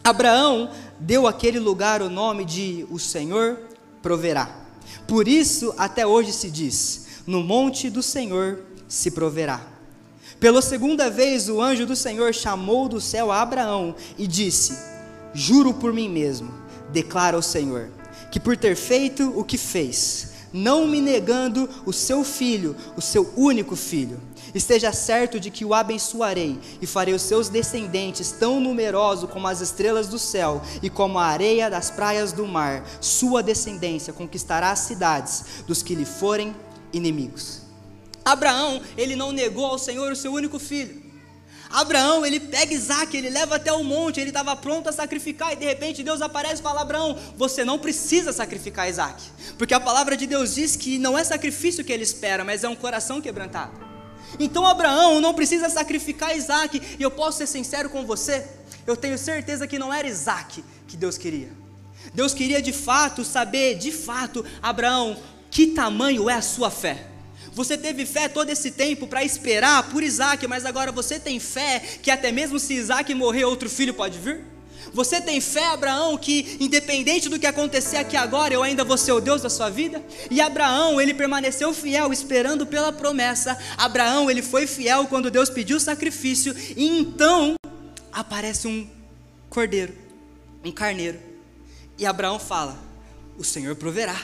Abraão 0.02 0.70
deu 0.98 1.26
àquele 1.26 1.58
lugar 1.58 2.02
o 2.02 2.10
nome 2.10 2.44
de 2.44 2.86
O 2.90 2.98
Senhor 2.98 3.58
proverá. 4.02 4.60
Por 5.06 5.28
isso, 5.28 5.74
até 5.76 6.06
hoje 6.06 6.32
se 6.32 6.50
diz: 6.50 7.06
No 7.26 7.42
monte 7.42 7.90
do 7.90 8.02
Senhor 8.02 8.60
se 8.88 9.10
proverá. 9.10 9.60
Pela 10.38 10.62
segunda 10.62 11.10
vez, 11.10 11.48
o 11.48 11.60
anjo 11.60 11.84
do 11.84 11.94
Senhor 11.94 12.34
chamou 12.34 12.88
do 12.88 13.00
céu 13.00 13.30
a 13.30 13.42
Abraão 13.42 13.94
e 14.16 14.26
disse: 14.26 14.76
Juro 15.34 15.74
por 15.74 15.92
mim 15.92 16.08
mesmo, 16.08 16.52
declara 16.92 17.36
o 17.36 17.42
Senhor, 17.42 17.90
que 18.30 18.40
por 18.40 18.56
ter 18.56 18.76
feito 18.76 19.32
o 19.38 19.44
que 19.44 19.58
fez, 19.58 20.30
não 20.52 20.86
me 20.86 21.00
negando 21.00 21.68
o 21.86 21.92
seu 21.92 22.24
filho, 22.24 22.76
o 22.96 23.00
seu 23.00 23.32
único 23.36 23.76
filho, 23.76 24.20
esteja 24.54 24.92
certo 24.92 25.38
de 25.38 25.50
que 25.50 25.64
o 25.64 25.72
abençoarei 25.72 26.58
e 26.80 26.86
farei 26.86 27.14
os 27.14 27.22
seus 27.22 27.48
descendentes 27.48 28.32
tão 28.32 28.60
numerosos 28.60 29.30
como 29.30 29.46
as 29.46 29.60
estrelas 29.60 30.08
do 30.08 30.18
céu 30.18 30.60
e 30.82 30.90
como 30.90 31.18
a 31.18 31.26
areia 31.26 31.70
das 31.70 31.90
praias 31.90 32.32
do 32.32 32.46
mar. 32.46 32.84
Sua 33.00 33.42
descendência 33.42 34.12
conquistará 34.12 34.70
as 34.70 34.80
cidades 34.80 35.44
dos 35.66 35.82
que 35.82 35.94
lhe 35.94 36.04
forem 36.04 36.54
inimigos. 36.92 37.62
Abraão, 38.24 38.80
ele 38.96 39.16
não 39.16 39.32
negou 39.32 39.66
ao 39.66 39.78
Senhor 39.78 40.12
o 40.12 40.16
seu 40.16 40.32
único 40.32 40.58
filho. 40.58 40.99
Abraão, 41.70 42.26
ele 42.26 42.40
pega 42.40 42.74
Isaac, 42.74 43.16
ele 43.16 43.30
leva 43.30 43.54
até 43.54 43.72
o 43.72 43.84
monte, 43.84 44.18
ele 44.18 44.30
estava 44.30 44.56
pronto 44.56 44.88
a 44.88 44.92
sacrificar, 44.92 45.52
e 45.52 45.56
de 45.56 45.64
repente 45.64 46.02
Deus 46.02 46.20
aparece 46.20 46.60
e 46.60 46.62
fala: 46.62 46.80
Abraão, 46.80 47.16
você 47.36 47.64
não 47.64 47.78
precisa 47.78 48.32
sacrificar 48.32 48.88
Isaac, 48.88 49.22
porque 49.56 49.72
a 49.72 49.78
palavra 49.78 50.16
de 50.16 50.26
Deus 50.26 50.56
diz 50.56 50.74
que 50.74 50.98
não 50.98 51.16
é 51.16 51.22
sacrifício 51.22 51.84
que 51.84 51.92
ele 51.92 52.02
espera, 52.02 52.44
mas 52.44 52.64
é 52.64 52.68
um 52.68 52.74
coração 52.74 53.20
quebrantado. 53.20 53.72
Então 54.38 54.66
Abraão 54.66 55.20
não 55.20 55.32
precisa 55.32 55.68
sacrificar 55.70 56.36
Isaac, 56.36 56.82
e 56.98 57.02
eu 57.02 57.10
posso 57.10 57.38
ser 57.38 57.46
sincero 57.46 57.88
com 57.88 58.04
você, 58.04 58.46
eu 58.84 58.96
tenho 58.96 59.16
certeza 59.16 59.66
que 59.66 59.78
não 59.78 59.94
era 59.94 60.08
Isaac 60.08 60.64
que 60.88 60.96
Deus 60.96 61.16
queria. 61.16 61.52
Deus 62.12 62.34
queria 62.34 62.60
de 62.60 62.72
fato 62.72 63.24
saber, 63.24 63.76
de 63.76 63.92
fato, 63.92 64.44
Abraão, 64.60 65.16
que 65.50 65.68
tamanho 65.68 66.28
é 66.28 66.34
a 66.34 66.42
sua 66.42 66.70
fé. 66.70 67.06
Você 67.54 67.76
teve 67.76 68.06
fé 68.06 68.28
todo 68.28 68.50
esse 68.50 68.70
tempo 68.70 69.06
para 69.06 69.24
esperar 69.24 69.90
por 69.90 70.02
Isaac, 70.02 70.46
mas 70.46 70.64
agora 70.64 70.92
você 70.92 71.18
tem 71.18 71.40
fé 71.40 71.82
que 72.02 72.10
até 72.10 72.30
mesmo 72.30 72.58
se 72.58 72.74
Isaac 72.74 73.12
morrer, 73.14 73.44
outro 73.44 73.68
filho 73.68 73.92
pode 73.94 74.18
vir? 74.18 74.44
Você 74.92 75.20
tem 75.20 75.40
fé, 75.40 75.66
Abraão, 75.66 76.16
que 76.18 76.56
independente 76.58 77.28
do 77.28 77.38
que 77.38 77.46
acontecer 77.46 77.96
aqui 77.96 78.16
agora, 78.16 78.52
eu 78.52 78.62
ainda 78.62 78.82
vou 78.82 78.96
ser 78.96 79.12
o 79.12 79.20
Deus 79.20 79.42
da 79.42 79.48
sua 79.48 79.70
vida? 79.70 80.04
E 80.30 80.40
Abraão, 80.40 81.00
ele 81.00 81.14
permaneceu 81.14 81.72
fiel, 81.72 82.12
esperando 82.12 82.66
pela 82.66 82.92
promessa. 82.92 83.56
Abraão, 83.76 84.30
ele 84.30 84.42
foi 84.42 84.66
fiel 84.66 85.06
quando 85.06 85.30
Deus 85.30 85.48
pediu 85.48 85.76
o 85.76 85.80
sacrifício, 85.80 86.54
e 86.76 86.86
então 86.86 87.54
aparece 88.12 88.66
um 88.66 88.88
cordeiro, 89.48 89.94
um 90.64 90.72
carneiro. 90.72 91.18
E 91.96 92.04
Abraão 92.04 92.38
fala: 92.38 92.76
O 93.38 93.44
Senhor 93.44 93.76
proverá. 93.76 94.20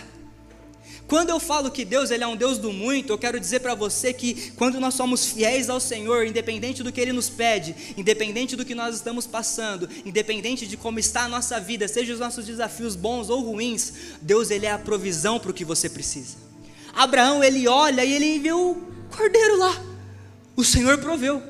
Quando 1.08 1.30
eu 1.30 1.38
falo 1.38 1.70
que 1.70 1.84
Deus 1.84 2.10
ele 2.10 2.24
é 2.24 2.26
um 2.26 2.34
Deus 2.34 2.58
do 2.58 2.72
muito, 2.72 3.12
eu 3.12 3.18
quero 3.18 3.38
dizer 3.38 3.60
para 3.60 3.76
você 3.76 4.12
que 4.12 4.50
quando 4.56 4.80
nós 4.80 4.94
somos 4.94 5.26
fiéis 5.26 5.70
ao 5.70 5.78
Senhor, 5.78 6.26
independente 6.26 6.82
do 6.82 6.90
que 6.90 7.00
Ele 7.00 7.12
nos 7.12 7.30
pede, 7.30 7.76
independente 7.96 8.56
do 8.56 8.64
que 8.64 8.74
nós 8.74 8.96
estamos 8.96 9.24
passando, 9.24 9.88
independente 10.04 10.66
de 10.66 10.76
como 10.76 10.98
está 10.98 11.22
a 11.22 11.28
nossa 11.28 11.60
vida, 11.60 11.86
seja 11.86 12.12
os 12.12 12.18
nossos 12.18 12.44
desafios 12.44 12.96
bons 12.96 13.30
ou 13.30 13.40
ruins, 13.40 13.92
Deus 14.20 14.50
ele 14.50 14.66
é 14.66 14.72
a 14.72 14.78
provisão 14.78 15.38
para 15.38 15.52
o 15.52 15.54
que 15.54 15.64
você 15.64 15.88
precisa. 15.88 16.38
Abraão 16.92 17.44
ele 17.44 17.68
olha 17.68 18.04
e 18.04 18.12
ele 18.12 18.38
vê 18.40 18.52
o 18.52 18.76
cordeiro 19.16 19.58
lá, 19.58 19.80
o 20.56 20.64
Senhor 20.64 20.98
proveu. 20.98 21.40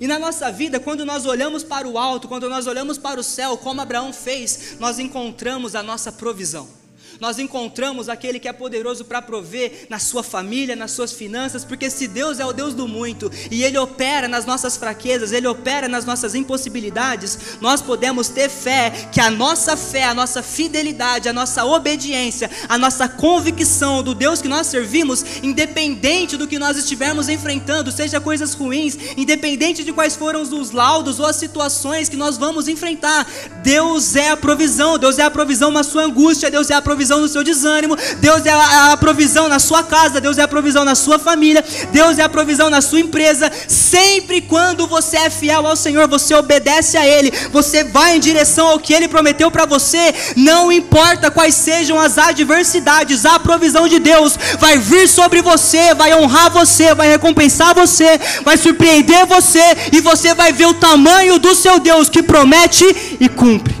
E 0.00 0.06
na 0.08 0.18
nossa 0.18 0.50
vida, 0.50 0.80
quando 0.80 1.04
nós 1.04 1.26
olhamos 1.26 1.62
para 1.62 1.86
o 1.86 1.98
alto, 1.98 2.26
quando 2.26 2.48
nós 2.48 2.66
olhamos 2.66 2.96
para 2.96 3.20
o 3.20 3.22
céu, 3.22 3.56
como 3.58 3.82
Abraão 3.82 4.14
fez, 4.14 4.76
nós 4.80 4.98
encontramos 4.98 5.74
a 5.74 5.82
nossa 5.82 6.10
provisão 6.10 6.83
nós 7.20 7.38
encontramos 7.38 8.08
aquele 8.08 8.38
que 8.38 8.48
é 8.48 8.52
poderoso 8.52 9.04
para 9.04 9.22
prover 9.22 9.86
na 9.88 9.98
sua 9.98 10.22
família, 10.22 10.76
nas 10.76 10.90
suas 10.90 11.12
finanças, 11.12 11.64
porque 11.64 11.88
se 11.90 12.06
Deus 12.06 12.40
é 12.40 12.46
o 12.46 12.52
Deus 12.52 12.74
do 12.74 12.88
muito 12.88 13.30
e 13.50 13.62
Ele 13.62 13.78
opera 13.78 14.28
nas 14.28 14.44
nossas 14.44 14.76
fraquezas, 14.76 15.32
Ele 15.32 15.46
opera 15.46 15.88
nas 15.88 16.04
nossas 16.04 16.34
impossibilidades, 16.34 17.38
nós 17.60 17.80
podemos 17.80 18.28
ter 18.28 18.48
fé 18.48 18.90
que 19.12 19.20
a 19.20 19.30
nossa 19.30 19.76
fé, 19.76 20.04
a 20.04 20.14
nossa 20.14 20.42
fidelidade, 20.42 21.28
a 21.28 21.32
nossa 21.32 21.64
obediência, 21.64 22.50
a 22.68 22.76
nossa 22.76 23.08
convicção 23.08 24.02
do 24.02 24.14
Deus 24.14 24.42
que 24.42 24.48
nós 24.48 24.66
servimos, 24.66 25.24
independente 25.42 26.36
do 26.36 26.48
que 26.48 26.58
nós 26.58 26.76
estivermos 26.76 27.28
enfrentando, 27.28 27.92
seja 27.92 28.20
coisas 28.20 28.54
ruins, 28.54 28.96
independente 29.16 29.84
de 29.84 29.92
quais 29.92 30.16
foram 30.16 30.42
os 30.42 30.70
laudos 30.70 31.20
ou 31.20 31.26
as 31.26 31.36
situações 31.36 32.08
que 32.08 32.16
nós 32.16 32.36
vamos 32.36 32.68
enfrentar, 32.68 33.26
Deus 33.62 34.16
é 34.16 34.30
a 34.30 34.36
provisão, 34.36 34.98
Deus 34.98 35.18
é 35.18 35.22
a 35.22 35.30
provisão 35.30 35.70
na 35.70 35.82
sua 35.82 36.02
angústia, 36.02 36.50
Deus 36.50 36.70
é 36.70 36.74
a 36.74 36.82
provisão 36.82 37.03
provisão 37.04 37.20
no 37.20 37.28
seu 37.28 37.44
desânimo, 37.44 37.96
Deus 38.18 38.46
é 38.46 38.50
a, 38.50 38.92
a 38.92 38.96
provisão 38.96 39.46
na 39.46 39.58
sua 39.58 39.82
casa, 39.82 40.22
Deus 40.22 40.38
é 40.38 40.42
a 40.42 40.48
provisão 40.48 40.84
na 40.84 40.94
sua 40.94 41.18
família, 41.18 41.62
Deus 41.92 42.18
é 42.18 42.22
a 42.22 42.28
provisão 42.28 42.70
na 42.70 42.80
sua 42.80 43.00
empresa. 43.00 43.52
Sempre 43.68 44.40
quando 44.40 44.86
você 44.86 45.18
é 45.18 45.28
fiel 45.28 45.66
ao 45.66 45.76
Senhor, 45.76 46.08
você 46.08 46.34
obedece 46.34 46.96
a 46.96 47.06
Ele, 47.06 47.30
você 47.52 47.84
vai 47.84 48.16
em 48.16 48.20
direção 48.20 48.68
ao 48.68 48.78
que 48.78 48.94
Ele 48.94 49.06
prometeu 49.06 49.50
para 49.50 49.66
você, 49.66 50.14
não 50.34 50.72
importa 50.72 51.30
quais 51.30 51.54
sejam 51.54 52.00
as 52.00 52.16
adversidades, 52.16 53.26
a 53.26 53.38
provisão 53.38 53.86
de 53.86 53.98
Deus 53.98 54.38
vai 54.58 54.78
vir 54.78 55.06
sobre 55.06 55.42
você, 55.42 55.92
vai 55.94 56.14
honrar 56.14 56.50
você, 56.50 56.94
vai 56.94 57.08
recompensar 57.08 57.74
você, 57.74 58.18
vai 58.42 58.56
surpreender 58.56 59.26
você 59.26 59.76
e 59.92 60.00
você 60.00 60.32
vai 60.32 60.52
ver 60.52 60.66
o 60.66 60.74
tamanho 60.74 61.38
do 61.38 61.54
seu 61.54 61.78
Deus 61.78 62.08
que 62.08 62.22
promete 62.22 63.16
e 63.20 63.28
cumpre. 63.28 63.74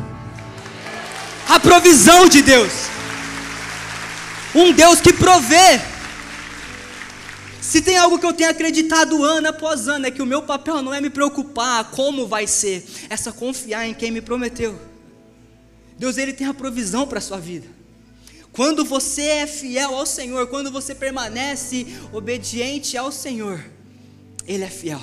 A 1.48 1.60
provisão 1.60 2.28
de 2.28 2.42
Deus 2.42 2.83
um 4.54 4.72
Deus 4.72 5.00
que 5.00 5.12
provê. 5.12 5.80
Se 7.60 7.80
tem 7.80 7.96
algo 7.96 8.18
que 8.18 8.26
eu 8.26 8.32
tenho 8.32 8.50
acreditado 8.50 9.24
ano 9.24 9.48
após 9.48 9.88
ano, 9.88 10.06
é 10.06 10.10
que 10.10 10.22
o 10.22 10.26
meu 10.26 10.42
papel 10.42 10.82
não 10.82 10.92
é 10.92 11.00
me 11.00 11.10
preocupar 11.10 11.90
como 11.90 12.26
vai 12.26 12.46
ser, 12.46 12.86
é 13.08 13.16
só 13.16 13.32
confiar 13.32 13.86
em 13.86 13.94
quem 13.94 14.10
me 14.10 14.20
prometeu. 14.20 14.78
Deus 15.98 16.18
ele 16.18 16.32
tem 16.32 16.46
a 16.46 16.54
provisão 16.54 17.06
para 17.06 17.18
a 17.18 17.22
sua 17.22 17.38
vida. 17.38 17.66
Quando 18.52 18.84
você 18.84 19.22
é 19.22 19.46
fiel 19.46 19.96
ao 19.96 20.06
Senhor, 20.06 20.46
quando 20.46 20.70
você 20.70 20.94
permanece 20.94 21.86
obediente 22.12 22.96
ao 22.96 23.10
Senhor, 23.10 23.64
Ele 24.46 24.62
é 24.62 24.70
fiel. 24.70 25.02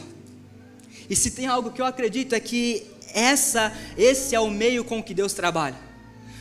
E 1.09 1.15
se 1.17 1.31
tem 1.31 1.47
algo 1.47 1.71
que 1.71 1.81
eu 1.81 1.85
acredito 1.85 2.33
é 2.33 2.39
que 2.39 2.87
essa, 3.13 3.73
esse 3.97 4.33
é 4.33 4.39
o 4.39 4.49
meio 4.49 4.85
com 4.85 5.03
que 5.03 5.13
Deus 5.13 5.33
trabalha, 5.33 5.75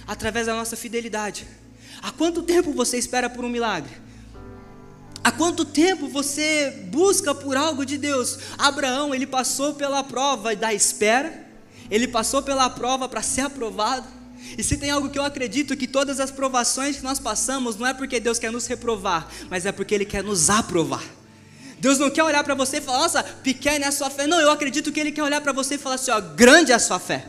através 0.06 0.46
da 0.46 0.54
nossa 0.54 0.76
fidelidade. 0.76 1.44
Há 2.02 2.10
quanto 2.10 2.42
tempo 2.42 2.72
você 2.72 2.96
espera 2.96 3.28
por 3.28 3.44
um 3.44 3.48
milagre? 3.48 3.90
Há 5.22 5.30
quanto 5.30 5.64
tempo 5.64 6.08
você 6.08 6.86
busca 6.90 7.34
por 7.34 7.56
algo 7.56 7.84
de 7.84 7.98
Deus? 7.98 8.38
Abraão, 8.56 9.14
ele 9.14 9.26
passou 9.26 9.74
pela 9.74 10.02
prova 10.02 10.56
da 10.56 10.72
espera, 10.72 11.46
ele 11.90 12.08
passou 12.08 12.42
pela 12.42 12.70
prova 12.70 13.08
para 13.08 13.20
ser 13.20 13.42
aprovado. 13.42 14.06
E 14.56 14.64
se 14.64 14.78
tem 14.78 14.90
algo 14.90 15.10
que 15.10 15.18
eu 15.18 15.24
acredito 15.24 15.76
que 15.76 15.86
todas 15.86 16.18
as 16.18 16.30
provações 16.30 16.96
que 16.96 17.04
nós 17.04 17.18
passamos 17.18 17.76
não 17.76 17.86
é 17.86 17.92
porque 17.92 18.18
Deus 18.18 18.38
quer 18.38 18.50
nos 18.50 18.66
reprovar, 18.66 19.28
mas 19.50 19.66
é 19.66 19.72
porque 19.72 19.94
Ele 19.94 20.06
quer 20.06 20.24
nos 20.24 20.48
aprovar. 20.48 21.04
Deus 21.78 21.98
não 21.98 22.10
quer 22.10 22.22
olhar 22.24 22.42
para 22.42 22.54
você 22.54 22.78
e 22.78 22.80
falar, 22.80 23.00
nossa, 23.00 23.22
pequena 23.22 23.84
é 23.84 23.88
a 23.88 23.92
sua 23.92 24.08
fé. 24.08 24.26
Não, 24.26 24.40
eu 24.40 24.50
acredito 24.50 24.90
que 24.90 25.00
Ele 25.00 25.12
quer 25.12 25.22
olhar 25.22 25.40
para 25.40 25.52
você 25.52 25.74
e 25.74 25.78
falar 25.78 25.96
assim, 25.96 26.10
ó, 26.10 26.20
grande 26.20 26.72
é 26.72 26.74
a 26.74 26.78
sua 26.78 26.98
fé. 26.98 27.26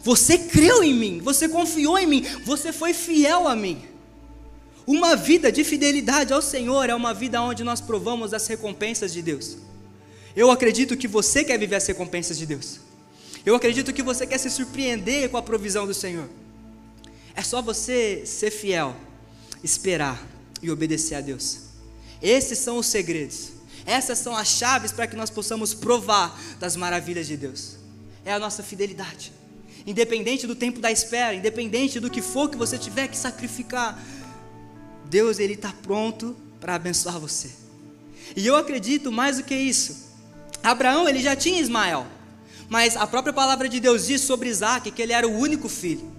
Você 0.00 0.38
creu 0.38 0.82
em 0.82 0.94
mim, 0.94 1.20
você 1.20 1.48
confiou 1.48 1.98
em 1.98 2.06
mim, 2.06 2.24
você 2.44 2.72
foi 2.72 2.94
fiel 2.94 3.48
a 3.48 3.56
mim. 3.56 3.82
Uma 4.86 5.16
vida 5.16 5.50
de 5.52 5.64
fidelidade 5.64 6.32
ao 6.32 6.40
Senhor 6.40 6.88
é 6.88 6.94
uma 6.94 7.12
vida 7.12 7.42
onde 7.42 7.62
nós 7.64 7.80
provamos 7.80 8.32
as 8.32 8.46
recompensas 8.46 9.12
de 9.12 9.20
Deus. 9.20 9.58
Eu 10.34 10.50
acredito 10.50 10.96
que 10.96 11.08
você 11.08 11.44
quer 11.44 11.58
viver 11.58 11.76
as 11.76 11.86
recompensas 11.86 12.38
de 12.38 12.46
Deus. 12.46 12.78
Eu 13.44 13.54
acredito 13.54 13.92
que 13.92 14.02
você 14.02 14.26
quer 14.26 14.38
se 14.38 14.48
surpreender 14.48 15.28
com 15.28 15.36
a 15.36 15.42
provisão 15.42 15.86
do 15.86 15.92
Senhor. 15.92 16.28
É 17.34 17.42
só 17.42 17.60
você 17.60 18.24
ser 18.24 18.50
fiel, 18.50 18.96
esperar 19.62 20.26
e 20.62 20.70
obedecer 20.70 21.16
a 21.16 21.20
Deus. 21.20 21.58
Esses 22.22 22.58
são 22.58 22.78
os 22.78 22.86
segredos. 22.86 23.50
Essas 23.84 24.18
são 24.18 24.36
as 24.36 24.48
chaves 24.48 24.92
para 24.92 25.06
que 25.06 25.16
nós 25.16 25.28
possamos 25.28 25.74
provar 25.74 26.38
das 26.58 26.76
maravilhas 26.76 27.26
de 27.26 27.36
Deus. 27.36 27.76
É 28.24 28.32
a 28.32 28.38
nossa 28.38 28.62
fidelidade 28.62 29.37
independente 29.88 30.46
do 30.46 30.54
tempo 30.54 30.80
da 30.80 30.92
espera, 30.92 31.34
independente 31.34 31.98
do 31.98 32.10
que 32.10 32.20
for 32.20 32.50
que 32.50 32.58
você 32.58 32.76
tiver 32.76 33.08
que 33.08 33.16
sacrificar, 33.16 33.98
Deus 35.06 35.38
ele 35.38 35.54
está 35.54 35.72
pronto 35.82 36.36
para 36.60 36.74
abençoar 36.74 37.18
você. 37.18 37.50
E 38.36 38.46
eu 38.46 38.54
acredito 38.54 39.10
mais 39.10 39.38
do 39.38 39.44
que 39.44 39.54
isso. 39.54 40.08
Abraão 40.62 41.08
ele 41.08 41.20
já 41.20 41.34
tinha 41.34 41.58
Ismael, 41.58 42.06
mas 42.68 42.98
a 42.98 43.06
própria 43.06 43.32
palavra 43.32 43.66
de 43.66 43.80
Deus 43.80 44.06
diz 44.06 44.20
sobre 44.20 44.50
Isaac 44.50 44.90
que 44.90 45.00
ele 45.00 45.14
era 45.14 45.26
o 45.26 45.38
único 45.38 45.70
filho. 45.70 46.12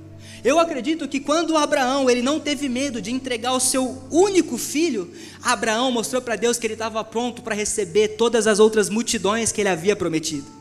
Eu 0.44 0.58
acredito 0.58 1.08
que 1.08 1.20
quando 1.20 1.56
Abraão 1.56 2.10
ele 2.10 2.24
não 2.24 2.40
teve 2.40 2.68
medo 2.68 3.00
de 3.00 3.12
entregar 3.12 3.54
o 3.54 3.60
seu 3.60 4.02
único 4.10 4.58
filho, 4.58 5.14
Abraão 5.44 5.92
mostrou 5.92 6.24
para 6.24 6.36
Deus 6.36 6.58
que 6.58 6.66
ele 6.66 6.74
estava 6.74 7.04
pronto 7.04 7.44
para 7.44 7.54
receber 7.54 8.16
todas 8.18 8.48
as 8.48 8.58
outras 8.58 8.90
multidões 8.90 9.52
que 9.52 9.62
ele 9.62 9.70
havia 9.70 9.96
prometido. 9.96 10.59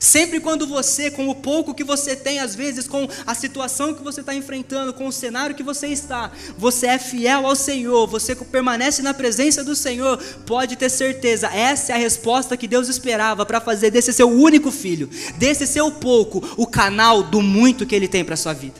Sempre 0.00 0.38
quando 0.38 0.66
você, 0.66 1.10
com 1.10 1.28
o 1.28 1.34
pouco 1.34 1.74
que 1.74 1.82
você 1.82 2.14
tem, 2.14 2.38
às 2.38 2.54
vezes 2.54 2.86
com 2.86 3.08
a 3.26 3.34
situação 3.34 3.94
que 3.94 4.02
você 4.02 4.20
está 4.20 4.34
enfrentando, 4.34 4.92
com 4.92 5.06
o 5.06 5.12
cenário 5.12 5.56
que 5.56 5.62
você 5.62 5.88
está, 5.88 6.30
você 6.56 6.86
é 6.86 6.98
fiel 6.98 7.46
ao 7.46 7.56
Senhor, 7.56 8.06
você 8.06 8.36
permanece 8.36 9.02
na 9.02 9.12
presença 9.12 9.64
do 9.64 9.74
Senhor, 9.74 10.16
pode 10.46 10.76
ter 10.76 10.88
certeza, 10.88 11.48
essa 11.48 11.92
é 11.92 11.96
a 11.96 11.98
resposta 11.98 12.56
que 12.56 12.68
Deus 12.68 12.88
esperava 12.88 13.44
para 13.44 13.60
fazer 13.60 13.90
desse 13.90 14.12
seu 14.12 14.30
único 14.30 14.70
filho, 14.70 15.10
desse 15.36 15.66
seu 15.66 15.90
pouco, 15.90 16.46
o 16.56 16.66
canal 16.66 17.22
do 17.22 17.42
muito 17.42 17.86
que 17.86 17.94
Ele 17.94 18.06
tem 18.08 18.24
para 18.24 18.34
a 18.34 18.38
sua 18.38 18.52
vida. 18.52 18.76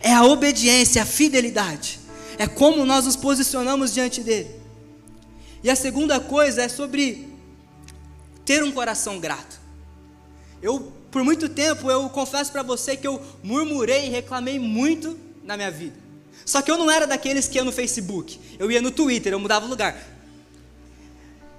É 0.00 0.12
a 0.12 0.24
obediência, 0.24 1.02
a 1.02 1.06
fidelidade, 1.06 1.98
é 2.38 2.46
como 2.46 2.84
nós 2.84 3.04
nos 3.04 3.16
posicionamos 3.16 3.92
diante 3.92 4.22
dEle. 4.22 4.50
E 5.64 5.70
a 5.70 5.74
segunda 5.74 6.20
coisa 6.20 6.62
é 6.62 6.68
sobre 6.68 7.26
ter 8.44 8.62
um 8.62 8.70
coração 8.70 9.18
grato. 9.18 9.65
Eu, 10.66 10.92
por 11.12 11.22
muito 11.22 11.48
tempo, 11.48 11.88
eu 11.88 12.10
confesso 12.10 12.50
para 12.50 12.64
você 12.64 12.96
que 12.96 13.06
eu 13.06 13.22
murmurei 13.40 14.06
e 14.06 14.10
reclamei 14.10 14.58
muito 14.58 15.16
na 15.44 15.56
minha 15.56 15.70
vida. 15.70 15.94
Só 16.44 16.60
que 16.60 16.68
eu 16.68 16.76
não 16.76 16.90
era 16.90 17.06
daqueles 17.06 17.46
que 17.46 17.56
ia 17.56 17.62
no 17.62 17.70
Facebook, 17.70 18.36
eu 18.58 18.68
ia 18.68 18.82
no 18.82 18.90
Twitter, 18.90 19.32
eu 19.32 19.38
mudava 19.38 19.64
o 19.64 19.68
lugar. 19.68 19.96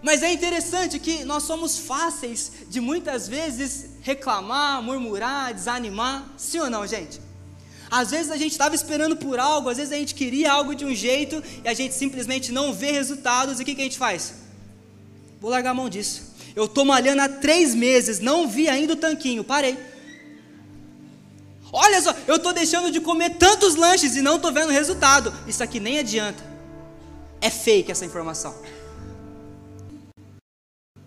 Mas 0.04 0.24
é 0.24 0.34
interessante 0.34 1.00
que 1.00 1.24
nós 1.24 1.44
somos 1.44 1.80
fáceis 1.80 2.52
de 2.70 2.82
muitas 2.82 3.30
vezes 3.30 3.92
reclamar, 4.02 4.84
murmurar, 4.84 5.54
desanimar, 5.54 6.28
sim 6.36 6.60
ou 6.60 6.70
não, 6.70 6.86
gente? 6.86 7.22
Às 7.90 8.12
vezes 8.12 8.30
a 8.30 8.36
gente 8.36 8.52
estava 8.52 8.76
esperando 8.76 9.16
por 9.16 9.40
algo, 9.40 9.70
às 9.70 9.78
vezes 9.78 9.94
a 9.94 9.98
gente 9.98 10.16
queria 10.16 10.52
algo 10.52 10.76
de 10.76 10.84
um 10.84 10.94
jeito 10.94 11.42
e 11.64 11.68
a 11.70 11.74
gente 11.74 11.94
simplesmente 11.94 12.52
não 12.52 12.74
vê 12.74 12.92
resultados, 12.92 13.58
e 13.58 13.64
o 13.64 13.66
que, 13.66 13.74
que 13.74 13.80
a 13.80 13.86
gente 13.86 13.98
faz? 13.98 14.34
Vou 15.40 15.50
largar 15.50 15.70
a 15.70 15.74
mão 15.74 15.88
disso. 15.88 16.27
Eu 16.58 16.66
estou 16.66 16.84
malhando 16.84 17.22
há 17.22 17.30
três 17.30 17.76
meses, 17.76 18.20
não 18.20 18.48
vi 18.48 18.68
ainda 18.68 18.94
o 18.94 18.96
tanquinho, 18.96 19.44
parei. 19.44 19.78
Olha 21.72 22.02
só, 22.02 22.16
eu 22.26 22.38
estou 22.38 22.52
deixando 22.52 22.90
de 22.90 23.00
comer 23.00 23.36
tantos 23.36 23.76
lanches 23.76 24.16
e 24.16 24.24
não 24.24 24.38
estou 24.38 24.52
vendo 24.52 24.72
resultado. 24.72 25.32
Isso 25.48 25.62
aqui 25.62 25.80
nem 25.80 26.00
adianta. 26.00 26.44
É 27.40 27.52
fake 27.52 27.92
essa 27.92 28.06
informação. 28.06 28.56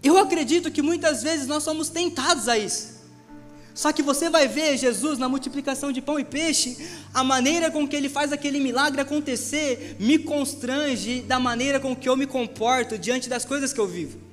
Eu 0.00 0.19
acredito 0.19 0.71
que 0.71 0.83
muitas 0.83 1.21
vezes 1.21 1.49
nós 1.49 1.64
somos 1.64 1.88
tentados 1.88 2.49
a 2.49 2.57
isso. 2.57 3.00
Só 3.75 3.90
que 3.90 4.04
você 4.04 4.30
vai 4.30 4.47
ver 4.47 4.78
Jesus 4.78 5.19
na 5.19 5.28
multiplicação 5.28 5.90
de 5.90 6.00
pão 6.00 6.21
e 6.21 6.25
peixe, 6.25 6.76
a 7.12 7.25
maneira 7.25 7.73
com 7.73 7.88
que 7.88 7.97
ele 7.97 8.09
faz 8.09 8.33
aquele 8.33 8.61
milagre 8.61 9.00
acontecer 9.00 9.97
me 9.99 10.16
constrange 10.16 11.23
da 11.23 11.40
maneira 11.40 11.80
com 11.80 11.97
que 11.97 12.09
eu 12.09 12.16
me 12.16 12.28
comporto 12.28 12.97
diante 12.97 13.28
das 13.28 13.45
coisas 13.45 13.73
que 13.73 13.80
eu 13.80 13.88
vivo. 13.88 14.30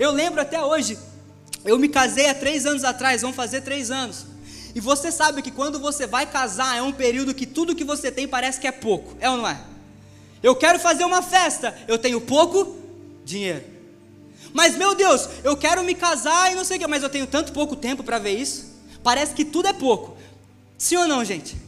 Eu 0.00 0.12
lembro 0.12 0.40
até 0.40 0.64
hoje, 0.64 0.98
eu 1.62 1.78
me 1.78 1.86
casei 1.86 2.26
há 2.30 2.34
três 2.34 2.64
anos 2.64 2.84
atrás, 2.84 3.20
vão 3.20 3.34
fazer 3.34 3.60
três 3.60 3.90
anos. 3.90 4.24
E 4.74 4.80
você 4.80 5.12
sabe 5.12 5.42
que 5.42 5.50
quando 5.50 5.78
você 5.78 6.06
vai 6.06 6.24
casar 6.24 6.74
é 6.78 6.80
um 6.80 6.90
período 6.90 7.34
que 7.34 7.44
tudo 7.44 7.74
que 7.74 7.84
você 7.84 8.10
tem 8.10 8.26
parece 8.26 8.58
que 8.58 8.66
é 8.66 8.72
pouco, 8.72 9.14
é 9.20 9.28
ou 9.28 9.36
não 9.36 9.46
é? 9.46 9.60
Eu 10.42 10.56
quero 10.56 10.78
fazer 10.78 11.04
uma 11.04 11.20
festa, 11.20 11.76
eu 11.86 11.98
tenho 11.98 12.18
pouco 12.18 12.78
dinheiro. 13.26 13.62
Mas 14.54 14.74
meu 14.74 14.94
Deus, 14.94 15.28
eu 15.44 15.54
quero 15.54 15.84
me 15.84 15.94
casar 15.94 16.50
e 16.50 16.54
não 16.54 16.64
sei 16.64 16.78
o 16.78 16.80
que, 16.80 16.86
mas 16.86 17.02
eu 17.02 17.10
tenho 17.10 17.26
tanto 17.26 17.52
pouco 17.52 17.76
tempo 17.76 18.02
para 18.02 18.18
ver 18.18 18.32
isso. 18.32 18.72
Parece 19.02 19.34
que 19.34 19.44
tudo 19.44 19.68
é 19.68 19.72
pouco. 19.74 20.16
Sim 20.78 20.96
ou 20.96 21.06
não, 21.06 21.22
gente? 21.22 21.58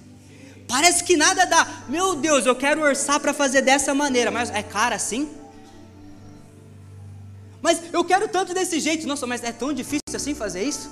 Parece 0.66 1.04
que 1.04 1.18
nada 1.18 1.44
dá. 1.44 1.84
Meu 1.86 2.14
Deus, 2.14 2.46
eu 2.46 2.56
quero 2.56 2.80
orçar 2.80 3.20
para 3.20 3.34
fazer 3.34 3.60
dessa 3.60 3.92
maneira, 3.92 4.30
mas 4.30 4.48
é 4.48 4.62
cara 4.62 4.96
assim? 4.96 5.28
Mas 7.62 7.80
eu 7.92 8.04
quero 8.04 8.28
tanto 8.28 8.52
desse 8.52 8.80
jeito. 8.80 9.06
Nossa, 9.06 9.26
mas 9.26 9.42
é 9.44 9.52
tão 9.52 9.72
difícil 9.72 10.02
assim 10.14 10.34
fazer 10.34 10.64
isso? 10.64 10.90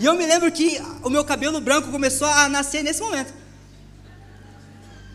E 0.00 0.04
eu 0.04 0.14
me 0.14 0.26
lembro 0.26 0.50
que 0.50 0.80
o 1.04 1.10
meu 1.10 1.24
cabelo 1.24 1.60
branco 1.60 1.90
começou 1.90 2.26
a 2.26 2.48
nascer 2.48 2.82
nesse 2.82 3.00
momento. 3.00 3.32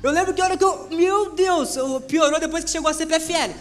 Eu 0.04 0.12
lembro 0.12 0.34
que 0.34 0.42
a 0.42 0.46
hora 0.46 0.58
que 0.58 0.64
eu. 0.64 0.88
Meu 0.92 1.32
Deus, 1.32 1.76
piorou 2.08 2.40
depois 2.40 2.64
que 2.64 2.70
chegou 2.70 2.90
a 2.90 2.94
CPFL. 2.94 3.52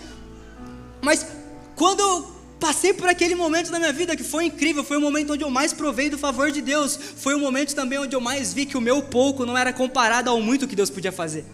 Mas 1.00 1.26
quando 1.75 2.00
eu 2.00 2.40
passei 2.59 2.92
por 2.92 3.09
aquele 3.09 3.35
momento 3.35 3.71
na 3.71 3.78
minha 3.78 3.92
vida 3.92 4.14
que 4.14 4.23
foi 4.23 4.45
incrível, 4.45 4.85
foi 4.85 4.99
o 4.99 5.00
momento 5.00 5.33
onde 5.33 5.42
eu 5.42 5.50
mais 5.50 5.73
provei 5.73 6.11
do 6.11 6.19
favor 6.19 6.50
de 6.50 6.61
Deus. 6.61 6.99
Foi 7.16 7.35
o 7.35 7.38
momento 7.38 7.75
também 7.75 7.99
onde 7.99 8.14
eu 8.14 8.21
mais 8.21 8.52
vi 8.52 8.66
que 8.66 8.76
o 8.76 8.80
meu 8.80 9.02
pouco 9.02 9.47
não 9.47 9.57
era 9.57 9.73
comparado 9.73 10.28
ao 10.28 10.40
muito 10.40 10.69
que 10.69 10.76
Deus 10.76 10.90
podia 10.90 11.12
fazer. 11.12 11.45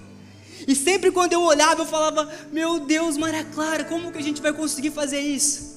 E 0.67 0.75
sempre 0.75 1.11
quando 1.11 1.33
eu 1.33 1.43
olhava, 1.43 1.83
eu 1.83 1.87
falava: 1.87 2.29
Meu 2.53 2.81
Deus, 2.81 3.17
Maria 3.17 3.45
Clara, 3.45 3.85
como 3.85 4.11
que 4.11 4.19
a 4.19 4.23
gente 4.23 4.43
vai 4.43 4.53
conseguir 4.53 4.91
fazer 4.91 5.21
isso? 5.21 5.77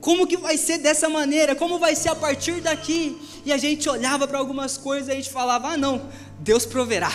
Como 0.00 0.26
que 0.26 0.36
vai 0.36 0.58
ser 0.58 0.78
dessa 0.78 1.08
maneira? 1.08 1.54
Como 1.54 1.78
vai 1.78 1.96
ser 1.96 2.10
a 2.10 2.14
partir 2.14 2.60
daqui? 2.60 3.16
E 3.44 3.52
a 3.52 3.56
gente 3.56 3.88
olhava 3.88 4.28
para 4.28 4.38
algumas 4.38 4.76
coisas 4.76 5.08
e 5.08 5.12
a 5.12 5.14
gente 5.14 5.30
falava: 5.30 5.68
Ah, 5.68 5.76
não, 5.76 6.08
Deus 6.40 6.66
proverá. 6.66 7.12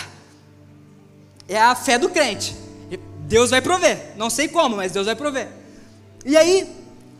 É 1.48 1.60
a 1.60 1.74
fé 1.74 1.98
do 1.98 2.08
crente. 2.08 2.56
Deus 3.28 3.50
vai 3.50 3.62
prover. 3.62 4.14
Não 4.16 4.28
sei 4.28 4.48
como, 4.48 4.76
mas 4.76 4.92
Deus 4.92 5.06
vai 5.06 5.16
prover. 5.16 5.48
E 6.24 6.36
aí, 6.36 6.68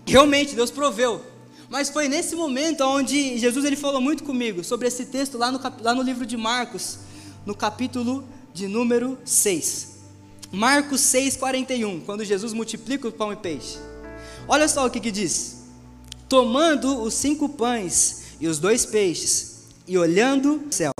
realmente, 0.06 0.54
Deus 0.54 0.71
proveu. 0.71 1.25
Mas 1.68 1.88
foi 1.88 2.06
nesse 2.06 2.37
momento 2.37 2.82
onde 2.85 3.38
Jesus 3.38 3.64
ele 3.64 3.76
falou 3.76 4.00
muito 4.00 4.25
comigo 4.25 4.62
sobre 4.62 4.88
esse 4.88 5.06
texto 5.06 5.38
lá 5.38 5.50
no, 5.50 5.61
lá 5.80 5.94
no 5.94 6.02
livro 6.02 6.26
de 6.26 6.37
Marcos, 6.37 6.99
no 7.47 7.54
capítulo 7.54 8.28
de 8.52 8.68
número 8.68 9.18
6. 9.25 9.91
Marcos 10.52 11.00
6,41, 11.00 12.04
quando 12.04 12.25
Jesus 12.26 12.52
multiplica 12.52 13.09
o 13.09 13.12
pão 13.12 13.32
e 13.32 13.37
peixe. 13.37 13.78
Olha 14.47 14.68
só 14.68 14.87
o 14.87 14.90
que, 14.90 15.00
que 15.00 15.11
diz: 15.11 15.62
Tomando 16.28 17.02
os 17.02 17.14
cinco 17.14 17.49
pães 17.49 18.23
e 18.38 18.47
os 18.47 18.59
dois 18.59 18.85
peixes, 18.85 19.62
e 19.88 19.97
olhando 19.97 20.62
o 20.68 20.73
céu, 20.73 20.92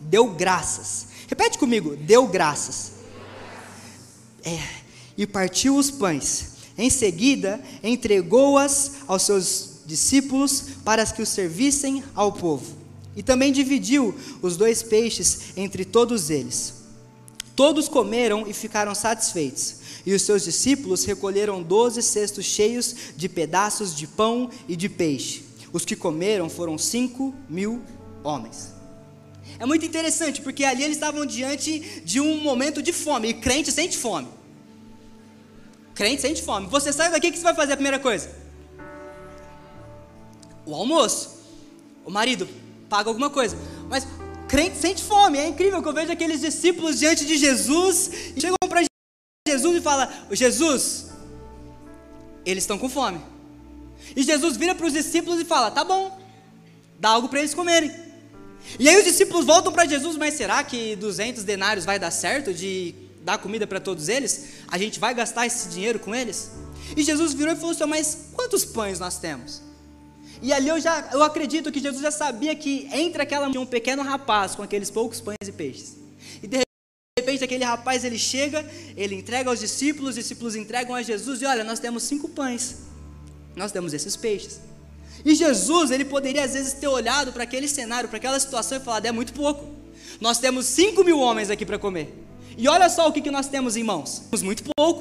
deu 0.00 0.32
graças. 0.32 1.08
Repete 1.28 1.58
comigo: 1.58 1.96
deu 1.96 2.26
graças. 2.26 2.92
É, 4.42 4.58
e 5.16 5.26
partiu 5.26 5.76
os 5.76 5.90
pães. 5.90 6.56
Em 6.78 6.88
seguida, 6.88 7.60
entregou-as 7.82 9.02
aos 9.06 9.22
seus 9.22 9.80
discípulos 9.84 10.64
para 10.82 11.04
que 11.04 11.20
os 11.20 11.28
servissem 11.28 12.02
ao 12.14 12.32
povo. 12.32 12.74
E 13.14 13.22
também 13.22 13.52
dividiu 13.52 14.14
os 14.40 14.56
dois 14.56 14.82
peixes 14.82 15.56
entre 15.56 15.84
todos 15.84 16.30
eles. 16.30 16.77
Todos 17.58 17.88
comeram 17.88 18.46
e 18.46 18.52
ficaram 18.52 18.94
satisfeitos. 18.94 19.78
E 20.06 20.14
os 20.14 20.22
seus 20.22 20.44
discípulos 20.44 21.04
recolheram 21.04 21.60
doze 21.60 22.00
cestos 22.04 22.44
cheios 22.44 22.94
de 23.16 23.28
pedaços 23.28 23.96
de 23.96 24.06
pão 24.06 24.48
e 24.68 24.76
de 24.76 24.88
peixe. 24.88 25.42
Os 25.72 25.84
que 25.84 25.96
comeram 25.96 26.48
foram 26.48 26.78
cinco 26.78 27.34
mil 27.48 27.82
homens. 28.22 28.72
É 29.58 29.66
muito 29.66 29.84
interessante, 29.84 30.40
porque 30.40 30.62
ali 30.62 30.84
eles 30.84 30.96
estavam 30.98 31.26
diante 31.26 31.80
de 32.04 32.20
um 32.20 32.40
momento 32.40 32.80
de 32.80 32.92
fome, 32.92 33.26
e 33.26 33.34
crente 33.34 33.72
sente 33.72 33.98
fome. 33.98 34.28
Crente 35.96 36.22
sente 36.22 36.40
fome. 36.42 36.68
Você 36.68 36.92
sai 36.92 37.10
daqui, 37.10 37.26
o 37.26 37.32
que 37.32 37.38
você 37.38 37.42
vai 37.42 37.56
fazer 37.56 37.72
a 37.72 37.76
primeira 37.76 37.98
coisa? 37.98 38.30
O 40.64 40.76
almoço. 40.76 41.40
O 42.04 42.10
marido 42.12 42.48
paga 42.88 43.10
alguma 43.10 43.30
coisa. 43.30 43.58
Crente 44.58 44.76
sente 44.76 45.04
fome. 45.04 45.38
É 45.38 45.46
incrível 45.46 45.80
que 45.80 45.88
eu 45.88 45.92
vejo 45.92 46.10
aqueles 46.10 46.40
discípulos 46.40 46.98
diante 46.98 47.24
de 47.24 47.38
Jesus 47.38 48.10
e 48.34 48.40
chegam 48.40 48.56
para 48.68 48.82
Jesus 49.48 49.76
e 49.76 49.80
falam: 49.80 50.08
Jesus, 50.32 51.06
eles 52.44 52.64
estão 52.64 52.76
com 52.76 52.88
fome. 52.88 53.20
E 54.16 54.22
Jesus 54.24 54.56
vira 54.56 54.74
para 54.74 54.86
os 54.86 54.92
discípulos 54.92 55.40
e 55.40 55.44
fala: 55.44 55.70
Tá 55.70 55.84
bom, 55.84 56.20
dá 56.98 57.10
algo 57.10 57.28
para 57.28 57.38
eles 57.38 57.54
comerem. 57.54 57.94
E 58.80 58.88
aí 58.88 58.96
os 58.96 59.04
discípulos 59.04 59.46
voltam 59.46 59.72
para 59.72 59.86
Jesus, 59.86 60.16
mas 60.16 60.34
será 60.34 60.64
que 60.64 60.96
200 60.96 61.44
denários 61.44 61.84
vai 61.84 61.96
dar 61.96 62.10
certo 62.10 62.52
de 62.52 62.96
dar 63.22 63.38
comida 63.38 63.64
para 63.64 63.78
todos 63.78 64.08
eles? 64.08 64.54
A 64.66 64.76
gente 64.76 64.98
vai 64.98 65.14
gastar 65.14 65.46
esse 65.46 65.68
dinheiro 65.68 66.00
com 66.00 66.12
eles? 66.12 66.50
E 66.96 67.04
Jesus 67.04 67.32
virou 67.32 67.52
e 67.52 67.56
falou 67.56 67.70
assim: 67.70 67.84
Mas 67.84 68.30
quantos 68.34 68.64
pães 68.64 68.98
nós 68.98 69.18
temos? 69.18 69.67
E 70.40 70.52
ali 70.52 70.68
eu 70.68 70.80
já, 70.80 71.10
eu 71.12 71.22
acredito 71.22 71.72
que 71.72 71.80
Jesus 71.80 72.02
já 72.02 72.10
sabia 72.10 72.54
que 72.54 72.88
entre 72.92 73.22
aquela 73.22 73.48
um 73.48 73.66
pequeno 73.66 74.02
rapaz 74.02 74.54
com 74.54 74.62
aqueles 74.62 74.90
poucos 74.90 75.20
pães 75.20 75.36
e 75.46 75.52
peixes. 75.52 75.96
E 76.42 76.46
de 76.46 76.62
repente 77.18 77.42
aquele 77.44 77.64
rapaz 77.64 78.04
ele 78.04 78.18
chega, 78.18 78.64
ele 78.96 79.14
entrega 79.14 79.50
aos 79.50 79.58
discípulos, 79.58 80.10
os 80.10 80.14
discípulos 80.16 80.54
entregam 80.54 80.94
a 80.94 81.02
Jesus 81.02 81.42
e 81.42 81.46
olha, 81.46 81.64
nós 81.64 81.80
temos 81.80 82.04
cinco 82.04 82.28
pães, 82.28 82.76
nós 83.56 83.72
temos 83.72 83.92
esses 83.92 84.16
peixes. 84.16 84.60
E 85.24 85.34
Jesus, 85.34 85.90
ele 85.90 86.04
poderia 86.04 86.44
às 86.44 86.52
vezes 86.52 86.74
ter 86.74 86.88
olhado 86.88 87.32
para 87.32 87.42
aquele 87.42 87.66
cenário, 87.66 88.08
para 88.08 88.18
aquela 88.18 88.38
situação 88.38 88.78
e 88.78 88.80
falado: 88.80 89.06
é 89.06 89.12
muito 89.12 89.32
pouco. 89.32 89.68
Nós 90.20 90.38
temos 90.38 90.66
cinco 90.66 91.04
mil 91.04 91.18
homens 91.18 91.50
aqui 91.50 91.66
para 91.66 91.78
comer. 91.78 92.24
E 92.56 92.68
olha 92.68 92.88
só 92.88 93.08
o 93.08 93.12
que, 93.12 93.20
que 93.20 93.30
nós 93.30 93.48
temos 93.48 93.76
em 93.76 93.82
mãos: 93.82 94.20
temos 94.30 94.42
muito 94.42 94.62
pouco. 94.76 95.00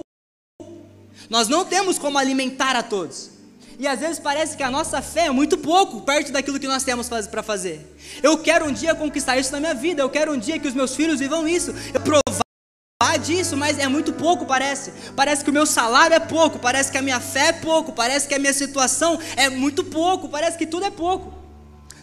Nós 1.29 1.47
não 1.47 1.65
temos 1.65 1.99
como 1.99 2.17
alimentar 2.17 2.75
a 2.75 2.83
todos. 2.83 3.36
E 3.79 3.87
às 3.87 3.99
vezes 3.99 4.17
parece 4.17 4.57
que 4.57 4.63
a 4.63 4.71
nossa 4.71 5.01
fé 5.01 5.27
é 5.27 5.31
muito 5.31 5.57
pouco 5.57 6.01
perto 6.01 6.31
daquilo 6.31 6.59
que 6.59 6.67
nós 6.67 6.83
temos 6.83 7.07
para 7.07 7.43
fazer. 7.43 7.95
Eu 8.23 8.37
quero 8.39 8.65
um 8.65 8.71
dia 8.71 8.95
conquistar 8.95 9.37
isso 9.37 9.51
na 9.51 9.59
minha 9.59 9.75
vida. 9.75 10.01
Eu 10.01 10.09
quero 10.09 10.33
um 10.33 10.37
dia 10.37 10.57
que 10.57 10.67
os 10.67 10.73
meus 10.73 10.95
filhos 10.95 11.19
vivam 11.19 11.47
isso. 11.47 11.73
Eu 11.93 12.01
provar 12.01 13.19
disso, 13.19 13.55
mas 13.55 13.77
é 13.77 13.87
muito 13.87 14.11
pouco, 14.13 14.45
parece. 14.45 14.91
Parece 15.15 15.43
que 15.43 15.49
o 15.51 15.53
meu 15.53 15.65
salário 15.65 16.15
é 16.15 16.19
pouco, 16.19 16.57
parece 16.57 16.91
que 16.91 16.97
a 16.97 17.01
minha 17.01 17.19
fé 17.19 17.49
é 17.49 17.53
pouco, 17.53 17.91
parece 17.91 18.27
que 18.27 18.33
a 18.33 18.39
minha 18.39 18.53
situação 18.53 19.19
é 19.35 19.49
muito 19.49 19.83
pouco, 19.83 20.27
parece 20.27 20.57
que 20.57 20.65
tudo 20.65 20.85
é 20.85 20.91
pouco. 20.91 21.33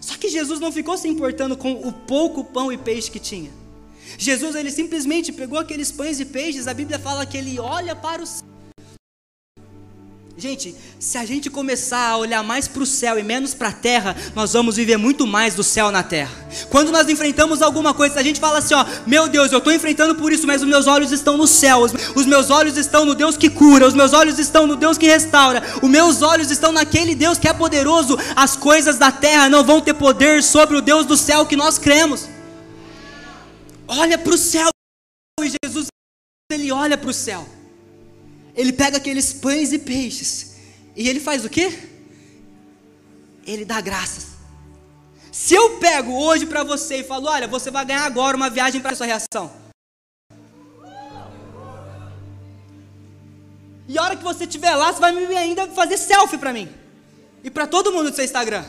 Só 0.00 0.16
que 0.16 0.28
Jesus 0.28 0.60
não 0.60 0.70
ficou 0.70 0.96
se 0.96 1.08
importando 1.08 1.56
com 1.56 1.72
o 1.72 1.92
pouco 1.92 2.44
pão 2.44 2.72
e 2.72 2.78
peixe 2.78 3.10
que 3.10 3.18
tinha. 3.18 3.50
Jesus 4.16 4.54
ele 4.54 4.70
simplesmente 4.70 5.32
pegou 5.32 5.58
aqueles 5.58 5.90
pães 5.90 6.20
e 6.20 6.24
peixes, 6.24 6.68
a 6.68 6.74
Bíblia 6.74 6.98
fala 6.98 7.26
que 7.26 7.37
ele 7.37 7.58
olha 7.58 7.96
para 7.96 8.22
o 8.22 8.26
céu 8.26 8.54
Gente, 10.37 10.75
se 10.99 11.16
a 11.16 11.25
gente 11.25 11.49
começar 11.49 12.09
a 12.09 12.16
olhar 12.16 12.42
mais 12.42 12.66
para 12.66 12.83
o 12.83 12.87
céu 12.87 13.16
e 13.16 13.23
menos 13.23 13.55
para 13.55 13.68
a 13.68 13.73
terra, 13.73 14.16
nós 14.35 14.53
vamos 14.53 14.75
viver 14.75 14.97
muito 14.97 15.29
mais 15.29 15.55
do 15.55 15.62
céu 15.62 15.92
na 15.92 16.03
terra. 16.03 16.33
Quando 16.70 16.90
nós 16.90 17.09
enfrentamos 17.09 17.62
alguma 17.62 17.94
coisa, 17.94 18.18
a 18.18 18.23
gente 18.23 18.40
fala 18.40 18.59
assim: 18.59 18.75
ó, 18.75 18.85
meu 19.07 19.29
Deus, 19.29 19.53
eu 19.53 19.59
estou 19.59 19.73
enfrentando 19.73 20.16
por 20.16 20.33
isso, 20.33 20.44
mas 20.44 20.61
os 20.61 20.66
meus 20.66 20.88
olhos 20.88 21.12
estão 21.12 21.37
no 21.37 21.47
céu, 21.47 21.83
os 22.16 22.27
meus 22.27 22.51
olhos 22.51 22.77
estão 22.77 23.05
no 23.05 23.14
Deus 23.14 23.37
que 23.37 23.49
cura, 23.49 23.87
os 23.87 23.94
meus 23.94 24.12
olhos 24.12 24.40
estão 24.40 24.66
no 24.66 24.75
Deus 24.75 24.99
que 24.99 25.07
restaura, 25.07 25.62
os 25.81 25.88
meus 25.88 26.20
olhos 26.20 26.51
estão 26.51 26.73
naquele 26.73 27.14
Deus 27.14 27.38
que 27.38 27.47
é 27.47 27.53
poderoso. 27.53 28.18
As 28.35 28.57
coisas 28.57 28.99
da 28.99 29.12
terra 29.12 29.49
não 29.49 29.62
vão 29.62 29.81
ter 29.81 29.94
poder 29.94 30.42
sobre 30.42 30.77
o 30.77 30.83
Deus 30.83 31.07
do 31.07 31.16
céu 31.16 31.47
que 31.47 31.55
nós 31.55 31.79
cremos. 31.79 32.29
Olha 33.87 34.18
para 34.18 34.35
o 34.35 34.38
céu, 34.38 34.68
e 35.40 35.53
Jesus, 35.64 35.87
ele 36.51 36.73
olha 36.73 36.99
para 36.99 37.11
o 37.11 37.14
céu 37.14 37.47
ele 38.55 38.73
pega 38.73 38.97
aqueles 38.97 39.33
pães 39.33 39.73
e 39.73 39.79
peixes 39.79 40.55
e 40.97 41.09
ele 41.09 41.21
faz 41.21 41.45
o 41.45 41.51
quê? 41.51 41.73
Ele 43.47 43.64
dá 43.64 43.81
graças. 43.81 44.35
Se 45.33 45.55
eu 45.55 45.79
pego 45.79 46.12
hoje 46.12 46.47
para 46.47 46.62
você 46.62 46.99
e 46.99 47.05
falo, 47.05 47.27
olha, 47.27 47.49
você 47.49 47.71
vai 47.71 47.85
ganhar 47.85 48.05
agora 48.05 48.37
uma 48.37 48.49
viagem 48.49 48.81
para 48.81 48.95
sua 48.95 49.07
reação. 49.07 49.53
E 53.88 53.99
a 53.99 54.03
hora 54.03 54.17
que 54.17 54.23
você 54.23 54.45
estiver 54.45 54.75
lá, 54.77 54.93
você 54.93 55.01
vai 55.01 55.12
me 55.12 55.37
ainda 55.37 55.67
fazer 55.69 55.99
selfie 55.99 56.38
para 56.38 56.53
mim. 56.53 56.69
E 57.43 57.51
para 57.51 57.67
todo 57.67 57.93
mundo 57.93 58.11
do 58.11 58.14
seu 58.14 58.25
Instagram. 58.25 58.64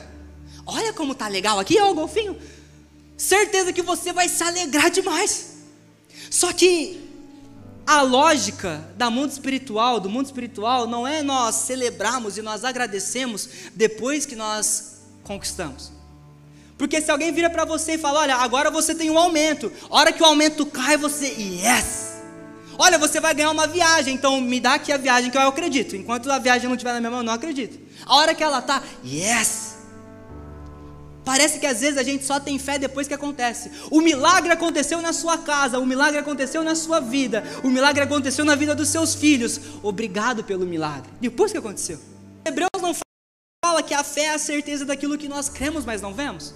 Olha 0.66 0.92
como 0.92 1.14
tá 1.14 1.28
legal 1.28 1.60
aqui, 1.60 1.80
ó, 1.80 1.92
o 1.92 1.94
golfinho. 1.94 2.38
Certeza 3.16 3.72
que 3.72 3.82
você 3.82 4.12
vai 4.12 4.28
se 4.28 4.44
alegrar 4.44 4.90
demais. 4.90 5.58
Só 6.30 6.52
que 6.52 7.05
a 7.86 8.02
lógica 8.02 8.84
da 8.98 9.10
mundo 9.10 9.32
espiritual, 9.32 10.00
do 10.00 10.10
mundo 10.10 10.26
espiritual, 10.26 10.88
não 10.88 11.08
é 11.08 11.22
nós 11.22 11.56
celebrarmos 11.56 12.38
e 12.38 12.42
nós 12.42 12.64
agradecemos 12.64 13.48
depois 13.76 14.26
que 14.26 14.36
nós 14.36 15.02
conquistamos. 15.24 15.92
Porque 16.78 17.02
se 17.02 17.10
alguém 17.10 17.32
vira 17.32 17.50
para 17.50 17.64
você 17.64 17.94
e 17.94 17.98
fala, 17.98 18.22
olha, 18.22 18.36
agora 18.36 18.70
você 18.70 18.94
tem 18.94 19.10
um 19.10 19.18
aumento, 19.18 19.72
a 19.90 19.96
hora 19.96 20.12
que 20.12 20.22
o 20.22 20.26
aumento 20.26 20.66
cai, 20.66 20.98
você, 20.98 21.28
yes! 21.28 22.16
Olha, 22.78 22.98
você 22.98 23.22
vai 23.22 23.34
ganhar 23.34 23.52
uma 23.52 23.68
viagem, 23.68 24.14
então 24.14 24.42
me 24.42 24.60
dá 24.60 24.74
aqui 24.74 24.92
a 24.92 24.98
viagem 24.98 25.32
que 25.32 25.38
eu 25.38 25.48
acredito. 25.48 25.96
Enquanto 25.96 26.30
a 26.30 26.38
viagem 26.38 26.68
não 26.68 26.76
estiver 26.76 26.94
na 26.94 27.00
minha 27.00 27.12
mão, 27.12 27.22
eu 27.22 27.24
não 27.24 27.34
acredito. 27.34 27.80
A 28.06 28.16
hora 28.16 28.36
que 28.36 28.44
ela 28.44 28.62
tá, 28.62 28.84
yes! 29.06 29.65
Parece 31.26 31.58
que 31.58 31.66
às 31.66 31.82
vezes 31.82 31.98
a 31.98 32.04
gente 32.04 32.24
só 32.24 32.40
tem 32.40 32.60
fé 32.60 32.78
depois 32.78 33.08
que 33.08 33.14
acontece. 33.14 33.72
O 33.90 34.00
milagre 34.00 34.52
aconteceu 34.52 35.02
na 35.02 35.12
sua 35.12 35.40
casa, 35.40 35.80
o 35.80 35.86
milagre 35.86 36.20
aconteceu 36.20 36.64
na 36.64 36.76
sua 36.76 37.00
vida, 37.00 37.44
o 37.64 37.70
milagre 37.70 38.04
aconteceu 38.04 38.46
na 38.46 38.56
vida 38.56 38.76
dos 38.76 38.90
seus 38.90 39.16
filhos. 39.16 39.60
Obrigado 39.82 40.44
pelo 40.44 40.68
milagre. 40.68 41.10
Depois 41.20 41.52
que 41.52 41.58
aconteceu. 41.58 42.00
Hebreus 42.46 42.70
não 42.80 42.94
fala 43.66 43.82
que 43.82 43.96
a 43.96 44.04
fé 44.04 44.26
é 44.26 44.34
a 44.36 44.38
certeza 44.38 44.86
daquilo 44.86 45.18
que 45.18 45.28
nós 45.28 45.50
cremos, 45.50 45.84
mas 45.84 46.00
não 46.00 46.14
vemos. 46.14 46.54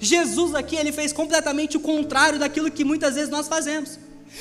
Jesus 0.00 0.54
aqui, 0.54 0.76
ele 0.76 0.92
fez 0.92 1.12
completamente 1.12 1.76
o 1.76 1.80
contrário 1.80 2.38
daquilo 2.38 2.70
que 2.70 2.84
muitas 2.84 3.16
vezes 3.16 3.30
nós 3.30 3.48
fazemos. 3.48 3.98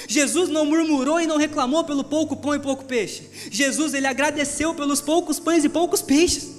Jesus 0.08 0.50
não 0.50 0.66
murmurou 0.66 1.20
e 1.20 1.26
não 1.26 1.38
reclamou 1.38 1.84
pelo 1.84 2.04
pouco 2.04 2.36
pão 2.36 2.54
e 2.54 2.60
pouco 2.60 2.86
peixe. 2.86 3.24
Jesus, 3.50 3.96
ele 3.96 4.06
agradeceu 4.06 4.76
pelos 4.76 5.02
poucos 5.02 5.40
pães 5.40 5.64
e 5.64 5.70
poucos 5.70 6.02
peixes. 6.02 6.57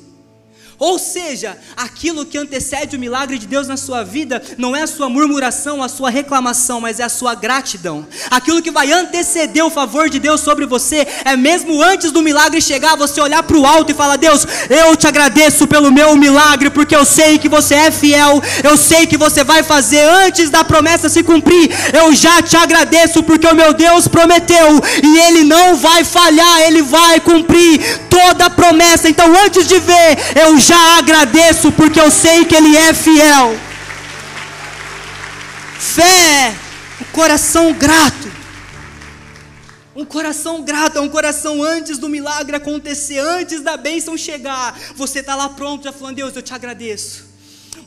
Ou 0.79 0.97
seja, 0.97 1.59
aquilo 1.77 2.25
que 2.25 2.39
antecede 2.39 2.95
o 2.95 3.01
milagre 3.01 3.37
de 3.37 3.49
Deus 3.49 3.67
na 3.67 3.77
sua 3.77 4.05
vida 4.05 4.41
não 4.57 4.77
é 4.77 4.83
a 4.83 4.87
sua 4.87 5.09
murmuração, 5.09 5.83
a 5.83 5.89
sua 5.89 6.09
reclamação, 6.09 6.81
mas 6.81 7.01
é 7.01 7.03
a 7.03 7.09
sua 7.09 7.35
gratidão. 7.35 8.07
Aquilo 8.31 8.63
que 8.63 8.71
vai 8.71 8.93
anteceder 8.93 9.65
o 9.65 9.71
favor 9.71 10.09
de 10.09 10.21
Deus 10.21 10.41
sobre 10.41 10.67
você 10.67 11.05
é 11.25 11.37
mesmo 11.37 11.83
antes 11.83 12.13
do 12.13 12.23
milagre 12.23 12.61
chegar, 12.61 12.97
você 12.97 13.21
olhar 13.21 13.43
para 13.43 13.57
o 13.57 13.67
alto 13.67 13.91
e 13.91 13.95
falar: 13.95 14.17
Deus, 14.17 14.47
eu 14.71 14.95
te 14.95 15.09
agradeço 15.09 15.67
pelo 15.67 15.91
meu 15.91 16.15
milagre, 16.15 16.71
porque 16.71 16.95
eu 16.95 17.05
sei 17.05 17.39
que 17.39 17.49
você 17.49 17.75
é 17.75 17.91
fiel, 17.91 18.41
eu 18.63 18.77
sei 18.77 19.05
que 19.05 19.17
você 19.17 19.43
vai 19.43 19.65
fazer 19.65 20.03
antes 20.03 20.49
da 20.49 20.63
promessa 20.63 21.09
se 21.09 21.25
cumprir. 21.25 21.71
Eu 21.93 22.15
já 22.15 22.41
te 22.41 22.57
agradeço, 22.57 23.25
porque 23.25 23.49
o 23.49 23.55
meu 23.55 23.75
Deus 23.75 24.07
prometeu 24.07 24.81
e 25.03 25.19
ele 25.19 25.43
não 25.43 25.75
vai 25.75 26.05
falhar, 26.05 26.61
ele 26.61 26.83
vai 26.83 27.19
cumprir 27.19 27.81
toda 28.09 28.47
a 28.47 28.51
promessa. 28.51 29.09
Então, 29.09 29.35
antes 29.45 29.67
de 29.67 29.79
ver, 29.81 30.19
eu 30.37 30.59
já 30.59 30.68
já 30.69 30.99
agradeço 30.99 31.73
porque 31.73 31.99
eu 31.99 32.11
sei 32.11 32.45
que 32.45 32.55
Ele 32.55 32.77
é 32.77 32.93
fiel. 32.93 33.59
Fé, 35.79 36.55
o 37.01 37.05
coração 37.07 37.73
grato. 37.73 38.31
Um 39.97 40.05
coração 40.05 40.63
grato 40.63 40.99
é 40.99 41.01
um 41.01 41.09
coração 41.09 41.63
antes 41.63 41.97
do 41.99 42.09
milagre 42.09 42.55
acontecer, 42.55 43.19
antes 43.19 43.63
da 43.63 43.77
bênção 43.77 44.17
chegar. 44.17 44.79
Você 44.95 45.21
está 45.21 45.35
lá 45.35 45.49
pronto, 45.49 45.85
já 45.85 45.93
falando, 45.93 46.17
Deus, 46.17 46.37
eu 46.37 46.43
te 46.43 46.53
agradeço. 46.53 47.27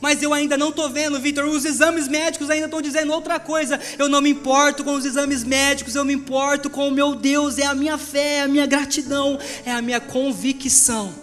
Mas 0.00 0.20
eu 0.20 0.34
ainda 0.34 0.58
não 0.58 0.70
estou 0.70 0.90
vendo, 0.90 1.20
Vitor. 1.20 1.44
Os 1.44 1.64
exames 1.64 2.08
médicos 2.08 2.50
ainda 2.50 2.64
estão 2.64 2.82
dizendo 2.82 3.12
outra 3.12 3.38
coisa. 3.38 3.78
Eu 3.96 4.08
não 4.08 4.20
me 4.20 4.30
importo 4.30 4.82
com 4.82 4.94
os 4.94 5.04
exames 5.04 5.44
médicos, 5.44 5.94
eu 5.94 6.04
me 6.04 6.12
importo 6.12 6.68
com 6.68 6.88
o 6.88 6.90
meu 6.90 7.14
Deus. 7.14 7.58
É 7.58 7.66
a 7.66 7.74
minha 7.74 7.96
fé, 7.96 8.38
é 8.38 8.42
a 8.42 8.48
minha 8.48 8.66
gratidão, 8.66 9.38
é 9.64 9.70
a 9.70 9.80
minha 9.80 10.00
convicção. 10.00 11.21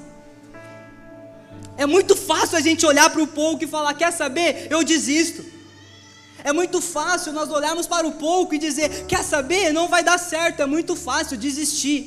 É 1.80 1.86
muito 1.86 2.14
fácil 2.14 2.58
a 2.58 2.60
gente 2.60 2.86
olhar 2.86 3.10
para 3.10 3.24
o 3.24 3.28
pouco 3.28 3.64
e 3.64 3.68
falar: 3.68 3.94
quer 3.94 4.12
saber? 4.12 4.68
Eu 4.70 4.84
desisto. 4.84 5.46
É 6.44 6.52
muito 6.52 6.82
fácil 6.82 7.32
nós 7.32 7.50
olharmos 7.50 7.88
para 7.88 8.06
o 8.06 8.12
pouco 8.12 8.54
e 8.54 8.58
dizer: 8.58 9.06
quer 9.06 9.24
saber? 9.24 9.72
Não 9.72 9.88
vai 9.88 10.04
dar 10.04 10.18
certo. 10.18 10.62
É 10.62 10.66
muito 10.66 10.94
fácil 10.94 11.38
desistir. 11.38 12.02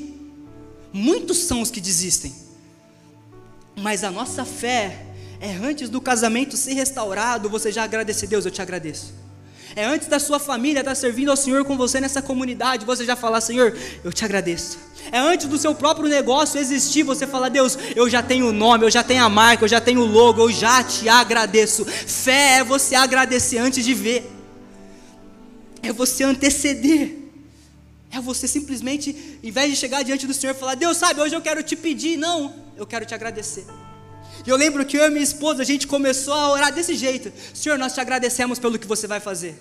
Muitos 0.92 1.38
são 1.38 1.62
os 1.62 1.70
que 1.70 1.80
desistem. 1.80 2.34
Mas 3.74 4.04
a 4.04 4.10
nossa 4.10 4.44
fé 4.44 5.06
é 5.40 5.54
antes 5.54 5.88
do 5.88 6.02
casamento 6.02 6.54
ser 6.54 6.74
restaurado, 6.74 7.48
você 7.48 7.72
já 7.72 7.82
agradece 7.82 8.26
Deus, 8.26 8.44
eu 8.44 8.50
te 8.50 8.60
agradeço. 8.60 9.14
É 9.74 9.84
antes 9.84 10.08
da 10.08 10.18
sua 10.18 10.38
família 10.38 10.80
estar 10.80 10.94
servindo 10.94 11.30
ao 11.30 11.36
Senhor 11.36 11.64
com 11.64 11.76
você 11.76 12.00
nessa 12.00 12.20
comunidade, 12.20 12.84
você 12.84 13.04
já 13.04 13.16
falar, 13.16 13.40
Senhor, 13.40 13.76
eu 14.04 14.12
te 14.12 14.24
agradeço. 14.24 14.78
É 15.10 15.18
antes 15.18 15.46
do 15.46 15.58
seu 15.58 15.74
próprio 15.74 16.08
negócio 16.08 16.60
existir, 16.60 17.02
você 17.02 17.26
falar, 17.26 17.48
Deus, 17.48 17.78
eu 17.96 18.08
já 18.08 18.22
tenho 18.22 18.48
o 18.48 18.52
nome, 18.52 18.84
eu 18.84 18.90
já 18.90 19.02
tenho 19.02 19.24
a 19.24 19.28
marca, 19.28 19.64
eu 19.64 19.68
já 19.68 19.80
tenho 19.80 20.00
o 20.00 20.06
logo, 20.06 20.42
eu 20.42 20.52
já 20.52 20.84
te 20.84 21.08
agradeço. 21.08 21.84
Fé 21.84 22.58
é 22.58 22.64
você 22.64 22.94
agradecer 22.94 23.58
antes 23.58 23.84
de 23.84 23.94
ver. 23.94 24.30
É 25.82 25.92
você 25.92 26.22
anteceder. 26.22 27.18
É 28.10 28.20
você 28.20 28.46
simplesmente, 28.46 29.38
em 29.42 29.50
vez 29.50 29.70
de 29.70 29.76
chegar 29.76 30.02
diante 30.02 30.26
do 30.26 30.34
Senhor 30.34 30.54
e 30.54 30.58
falar, 30.58 30.74
Deus, 30.74 30.98
sabe, 30.98 31.20
hoje 31.20 31.34
eu 31.34 31.40
quero 31.40 31.62
te 31.62 31.74
pedir, 31.74 32.18
não, 32.18 32.54
eu 32.76 32.86
quero 32.86 33.06
te 33.06 33.14
agradecer. 33.14 33.64
E 34.46 34.50
eu 34.50 34.56
lembro 34.56 34.84
que 34.84 34.96
eu 34.96 35.04
e 35.04 35.10
minha 35.10 35.22
esposa, 35.22 35.62
a 35.62 35.64
gente 35.64 35.86
começou 35.86 36.34
a 36.34 36.50
orar 36.50 36.72
desse 36.72 36.94
jeito: 36.94 37.32
Senhor, 37.54 37.78
nós 37.78 37.94
te 37.94 38.00
agradecemos 38.00 38.58
pelo 38.58 38.78
que 38.78 38.86
você 38.86 39.06
vai 39.06 39.20
fazer. 39.20 39.60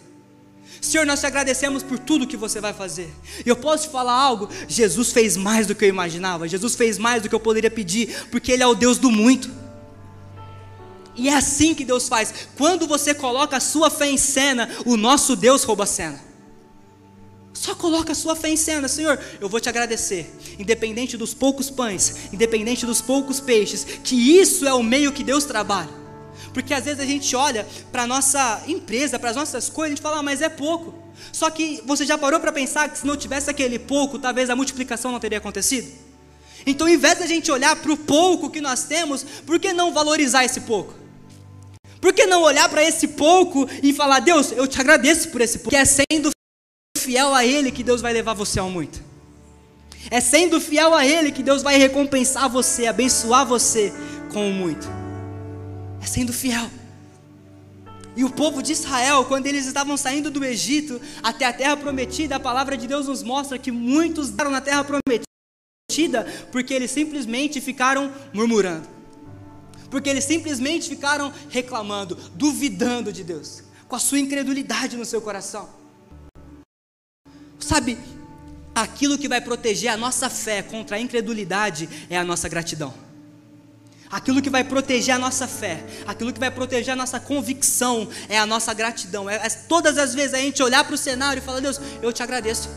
Senhor, 0.81 1.05
nós 1.05 1.19
te 1.19 1.27
agradecemos 1.27 1.83
por 1.83 1.99
tudo 1.99 2.25
que 2.25 2.35
você 2.35 2.59
vai 2.59 2.73
fazer. 2.73 3.13
E 3.45 3.47
eu 3.47 3.55
posso 3.55 3.83
te 3.83 3.91
falar 3.91 4.13
algo? 4.13 4.49
Jesus 4.67 5.11
fez 5.11 5.37
mais 5.37 5.67
do 5.67 5.75
que 5.75 5.85
eu 5.85 5.89
imaginava. 5.89 6.47
Jesus 6.47 6.75
fez 6.75 6.97
mais 6.97 7.21
do 7.21 7.29
que 7.29 7.35
eu 7.35 7.39
poderia 7.39 7.69
pedir, 7.69 8.27
porque 8.31 8.51
Ele 8.51 8.63
é 8.63 8.67
o 8.67 8.73
Deus 8.73 8.97
do 8.97 9.11
muito. 9.11 9.51
E 11.15 11.29
é 11.29 11.35
assim 11.35 11.75
que 11.75 11.85
Deus 11.85 12.07
faz. 12.09 12.33
Quando 12.57 12.87
você 12.87 13.13
coloca 13.13 13.57
a 13.57 13.59
sua 13.59 13.91
fé 13.91 14.09
em 14.09 14.17
cena, 14.17 14.69
o 14.83 14.97
nosso 14.97 15.35
Deus 15.35 15.63
rouba 15.63 15.83
a 15.83 15.87
cena. 15.87 16.30
Só 17.61 17.75
coloca 17.75 18.11
a 18.11 18.15
sua 18.15 18.35
fé 18.35 18.49
em 18.49 18.57
cena, 18.57 18.87
Senhor. 18.87 19.19
Eu 19.39 19.47
vou 19.47 19.59
te 19.59 19.69
agradecer, 19.69 20.35
independente 20.57 21.15
dos 21.15 21.31
poucos 21.31 21.69
pães, 21.69 22.15
independente 22.33 22.87
dos 22.87 23.01
poucos 23.01 23.39
peixes, 23.39 23.85
que 24.03 24.15
isso 24.15 24.67
é 24.67 24.73
o 24.73 24.81
meio 24.81 25.11
que 25.11 25.23
Deus 25.23 25.45
trabalha. 25.45 25.91
Porque 26.55 26.73
às 26.73 26.85
vezes 26.85 26.99
a 26.99 27.05
gente 27.05 27.35
olha 27.35 27.67
para 27.91 28.01
a 28.01 28.07
nossa 28.07 28.63
empresa, 28.65 29.19
para 29.19 29.29
as 29.29 29.35
nossas 29.35 29.69
coisas, 29.69 29.91
a 29.91 29.95
gente 29.95 30.01
fala, 30.01 30.17
ah, 30.17 30.23
mas 30.23 30.41
é 30.41 30.49
pouco. 30.49 30.91
Só 31.31 31.51
que 31.51 31.83
você 31.85 32.03
já 32.03 32.17
parou 32.17 32.39
para 32.39 32.51
pensar 32.51 32.89
que 32.89 32.97
se 32.97 33.05
não 33.05 33.15
tivesse 33.15 33.51
aquele 33.51 33.77
pouco, 33.77 34.17
talvez 34.17 34.49
a 34.49 34.55
multiplicação 34.55 35.11
não 35.11 35.19
teria 35.19 35.37
acontecido? 35.37 35.87
Então, 36.65 36.87
ao 36.87 36.91
invés 36.91 37.19
da 37.19 37.27
gente 37.27 37.51
olhar 37.51 37.75
para 37.75 37.91
o 37.91 37.97
pouco 37.97 38.49
que 38.49 38.59
nós 38.59 38.85
temos, 38.85 39.23
por 39.45 39.59
que 39.59 39.71
não 39.71 39.93
valorizar 39.93 40.43
esse 40.43 40.61
pouco? 40.61 40.95
Por 42.01 42.11
que 42.11 42.25
não 42.25 42.41
olhar 42.41 42.67
para 42.69 42.83
esse 42.83 43.09
pouco 43.09 43.69
e 43.83 43.93
falar, 43.93 44.19
Deus, 44.19 44.51
eu 44.51 44.67
te 44.67 44.81
agradeço 44.81 45.29
por 45.29 45.41
esse 45.41 45.59
pouco, 45.59 45.69
que 45.69 45.75
é 45.75 45.85
sendo 45.85 46.31
fiel 47.01 47.33
a 47.33 47.45
Ele 47.45 47.71
que 47.71 47.83
Deus 47.83 48.01
vai 48.01 48.13
levar 48.13 48.33
você 48.33 48.59
ao 48.59 48.69
muito. 48.69 49.01
É 50.09 50.19
sendo 50.19 50.59
fiel 50.59 50.93
a 50.93 51.05
Ele 51.05 51.31
que 51.31 51.43
Deus 51.43 51.61
vai 51.61 51.77
recompensar 51.77 52.49
você, 52.49 52.87
abençoar 52.87 53.45
você 53.45 53.93
com 54.31 54.49
o 54.49 54.53
muito. 54.53 54.87
É 56.01 56.05
sendo 56.05 56.33
fiel. 56.33 56.69
E 58.15 58.23
o 58.23 58.29
povo 58.29 58.61
de 58.61 58.73
Israel, 58.73 59.23
quando 59.25 59.47
eles 59.47 59.65
estavam 59.65 59.95
saindo 59.95 60.29
do 60.29 60.43
Egito 60.43 60.99
até 61.23 61.45
a 61.45 61.53
terra 61.53 61.77
prometida, 61.77 62.35
a 62.35 62.39
palavra 62.39 62.75
de 62.75 62.87
Deus 62.87 63.07
nos 63.07 63.23
mostra 63.23 63.57
que 63.57 63.71
muitos 63.71 64.29
deram 64.29 64.51
na 64.51 64.59
terra 64.59 64.83
prometida 64.83 66.25
porque 66.51 66.73
eles 66.73 66.91
simplesmente 66.91 67.61
ficaram 67.61 68.11
murmurando. 68.33 68.87
Porque 69.89 70.09
eles 70.09 70.23
simplesmente 70.23 70.89
ficaram 70.89 71.33
reclamando, 71.49 72.15
duvidando 72.35 73.11
de 73.11 73.23
Deus, 73.23 73.63
com 73.87 73.95
a 73.95 73.99
sua 73.99 74.19
incredulidade 74.19 74.97
no 74.97 75.05
seu 75.05 75.21
coração. 75.21 75.80
Sabe, 77.71 77.97
aquilo 78.75 79.17
que 79.17 79.29
vai 79.29 79.39
proteger 79.39 79.89
a 79.91 79.95
nossa 79.95 80.29
fé 80.29 80.61
contra 80.61 80.97
a 80.97 80.99
incredulidade 80.99 81.87
é 82.09 82.17
a 82.17 82.23
nossa 82.25 82.49
gratidão. 82.49 82.93
Aquilo 84.09 84.41
que 84.41 84.49
vai 84.49 84.61
proteger 84.61 85.15
a 85.15 85.17
nossa 85.17 85.47
fé, 85.47 85.81
aquilo 86.05 86.33
que 86.33 86.39
vai 86.39 86.51
proteger 86.51 86.91
a 86.91 86.97
nossa 86.97 87.17
convicção 87.17 88.09
é 88.27 88.37
a 88.37 88.45
nossa 88.45 88.73
gratidão. 88.73 89.29
É, 89.29 89.35
é 89.35 89.49
todas 89.69 89.97
as 89.97 90.13
vezes 90.13 90.33
a 90.33 90.37
gente 90.39 90.61
olhar 90.61 90.83
para 90.83 90.95
o 90.95 90.97
cenário 90.97 91.41
e 91.41 91.45
falar: 91.45 91.61
Deus, 91.61 91.79
eu 92.01 92.11
te 92.11 92.21
agradeço, 92.21 92.67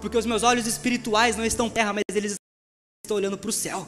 porque 0.00 0.16
os 0.16 0.24
meus 0.24 0.42
olhos 0.42 0.66
espirituais 0.66 1.36
não 1.36 1.44
estão 1.44 1.68
terra, 1.68 1.92
mas 1.92 2.04
eles 2.14 2.36
estão 3.04 3.18
olhando 3.18 3.36
para 3.36 3.50
o 3.50 3.52
céu. 3.52 3.86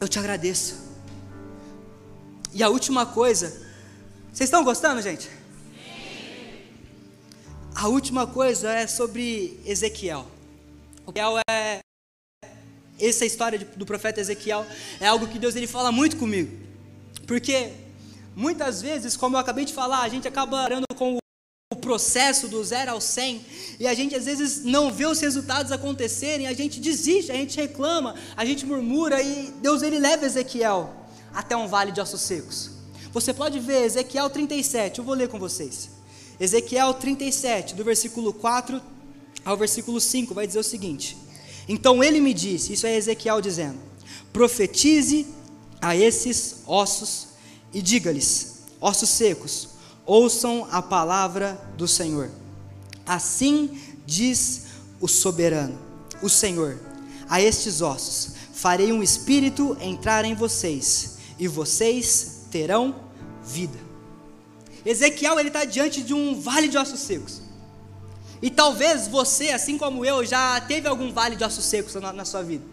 Eu 0.00 0.06
te 0.06 0.20
agradeço. 0.20 0.76
E 2.54 2.62
a 2.62 2.68
última 2.68 3.04
coisa, 3.04 3.48
vocês 4.32 4.46
estão 4.46 4.62
gostando, 4.62 5.02
gente? 5.02 5.28
A 7.80 7.86
última 7.86 8.26
coisa 8.26 8.72
é 8.72 8.88
sobre 8.88 9.56
Ezequiel. 9.64 10.26
Ezequiel 11.06 11.38
é 11.48 11.78
essa 12.98 13.24
história 13.24 13.56
do 13.76 13.86
profeta 13.86 14.20
Ezequiel 14.20 14.66
é 14.98 15.06
algo 15.06 15.28
que 15.28 15.38
Deus 15.38 15.54
ele 15.54 15.68
fala 15.68 15.92
muito 15.92 16.16
comigo. 16.16 16.58
Porque 17.24 17.70
muitas 18.34 18.82
vezes, 18.82 19.16
como 19.16 19.36
eu 19.36 19.40
acabei 19.40 19.64
de 19.64 19.72
falar, 19.72 20.00
a 20.00 20.08
gente 20.08 20.26
acaba 20.26 20.60
parando 20.60 20.86
com 20.96 21.18
o 21.72 21.76
processo 21.76 22.48
do 22.48 22.64
zero 22.64 22.90
ao 22.90 23.00
100 23.00 23.46
e 23.78 23.86
a 23.86 23.94
gente 23.94 24.12
às 24.16 24.24
vezes 24.24 24.64
não 24.64 24.90
vê 24.90 25.06
os 25.06 25.20
resultados 25.20 25.70
acontecerem, 25.70 26.48
a 26.48 26.54
gente 26.54 26.80
desiste, 26.80 27.30
a 27.30 27.36
gente 27.36 27.56
reclama, 27.56 28.16
a 28.36 28.44
gente 28.44 28.66
murmura 28.66 29.22
e 29.22 29.52
Deus 29.62 29.82
ele 29.82 30.00
leva 30.00 30.26
Ezequiel 30.26 30.92
até 31.32 31.56
um 31.56 31.68
vale 31.68 31.92
de 31.92 32.00
ossos 32.00 32.22
secos. 32.22 32.72
Você 33.12 33.32
pode 33.32 33.60
ver 33.60 33.84
Ezequiel 33.84 34.28
37, 34.28 34.98
eu 34.98 35.04
vou 35.04 35.14
ler 35.14 35.28
com 35.28 35.38
vocês. 35.38 35.96
Ezequiel 36.40 36.94
37, 36.94 37.74
do 37.74 37.82
versículo 37.82 38.32
4 38.32 38.80
ao 39.44 39.56
versículo 39.56 40.00
5, 40.00 40.34
vai 40.34 40.46
dizer 40.46 40.58
o 40.58 40.64
seguinte: 40.64 41.16
Então 41.68 42.02
ele 42.02 42.20
me 42.20 42.32
disse, 42.32 42.72
isso 42.72 42.86
é 42.86 42.96
Ezequiel 42.96 43.40
dizendo: 43.40 43.78
Profetize 44.32 45.26
a 45.80 45.96
esses 45.96 46.62
ossos 46.66 47.28
e 47.72 47.82
diga-lhes, 47.82 48.60
ossos 48.80 49.08
secos, 49.08 49.68
ouçam 50.06 50.66
a 50.70 50.80
palavra 50.80 51.60
do 51.76 51.88
Senhor. 51.88 52.30
Assim 53.04 53.80
diz 54.06 54.66
o 55.00 55.08
soberano, 55.08 55.78
o 56.22 56.28
Senhor, 56.28 56.78
a 57.28 57.42
estes 57.42 57.80
ossos: 57.80 58.32
Farei 58.52 58.92
um 58.92 59.02
espírito 59.02 59.76
entrar 59.80 60.24
em 60.24 60.34
vocês, 60.34 61.16
e 61.38 61.48
vocês 61.48 62.42
terão 62.50 62.94
vida. 63.42 63.87
Ezequiel 64.88 65.38
ele 65.38 65.48
está 65.48 65.66
diante 65.66 66.00
de 66.02 66.14
um 66.14 66.40
vale 66.40 66.66
de 66.66 66.78
ossos 66.78 67.00
secos. 67.00 67.42
E 68.40 68.48
talvez 68.48 69.06
você, 69.06 69.50
assim 69.50 69.76
como 69.76 70.02
eu, 70.02 70.24
já 70.24 70.58
teve 70.62 70.88
algum 70.88 71.12
vale 71.12 71.36
de 71.36 71.44
ossos 71.44 71.66
secos 71.66 71.94
na, 71.96 72.10
na 72.10 72.24
sua 72.24 72.42
vida. 72.42 72.64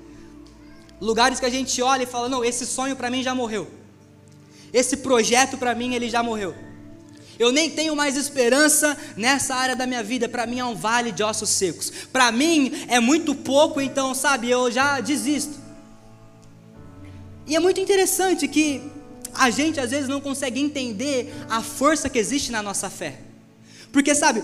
Lugares 1.01 1.41
que 1.41 1.45
a 1.45 1.49
gente 1.49 1.81
olha 1.81 2.03
e 2.03 2.05
fala: 2.05 2.29
não, 2.29 2.41
esse 2.41 2.65
sonho 2.65 2.95
para 2.95 3.09
mim 3.09 3.21
já 3.21 3.35
morreu. 3.35 3.67
Esse 4.71 4.95
projeto 4.97 5.57
para 5.57 5.75
mim 5.75 5.93
ele 5.93 6.09
já 6.09 6.23
morreu. 6.23 6.55
Eu 7.37 7.51
nem 7.51 7.69
tenho 7.69 7.93
mais 7.97 8.15
esperança 8.15 8.97
nessa 9.17 9.53
área 9.53 9.75
da 9.75 9.85
minha 9.85 10.01
vida. 10.01 10.29
Para 10.29 10.45
mim 10.45 10.59
é 10.59 10.65
um 10.65 10.73
vale 10.73 11.11
de 11.11 11.21
ossos 11.21 11.49
secos. 11.49 11.91
Para 12.13 12.31
mim 12.31 12.71
é 12.87 13.01
muito 13.01 13.35
pouco, 13.35 13.81
então, 13.81 14.15
sabe, 14.15 14.49
eu 14.49 14.71
já 14.71 15.01
desisto. 15.01 15.59
E 17.45 17.57
é 17.57 17.59
muito 17.59 17.81
interessante 17.81 18.47
que 18.47 18.94
a 19.37 19.49
gente 19.49 19.79
às 19.79 19.91
vezes 19.91 20.07
não 20.07 20.21
consegue 20.21 20.59
entender 20.59 21.33
a 21.49 21.61
força 21.61 22.09
que 22.09 22.19
existe 22.19 22.51
na 22.51 22.61
nossa 22.61 22.89
fé. 22.89 23.19
Porque, 23.91 24.13
sabe, 24.15 24.43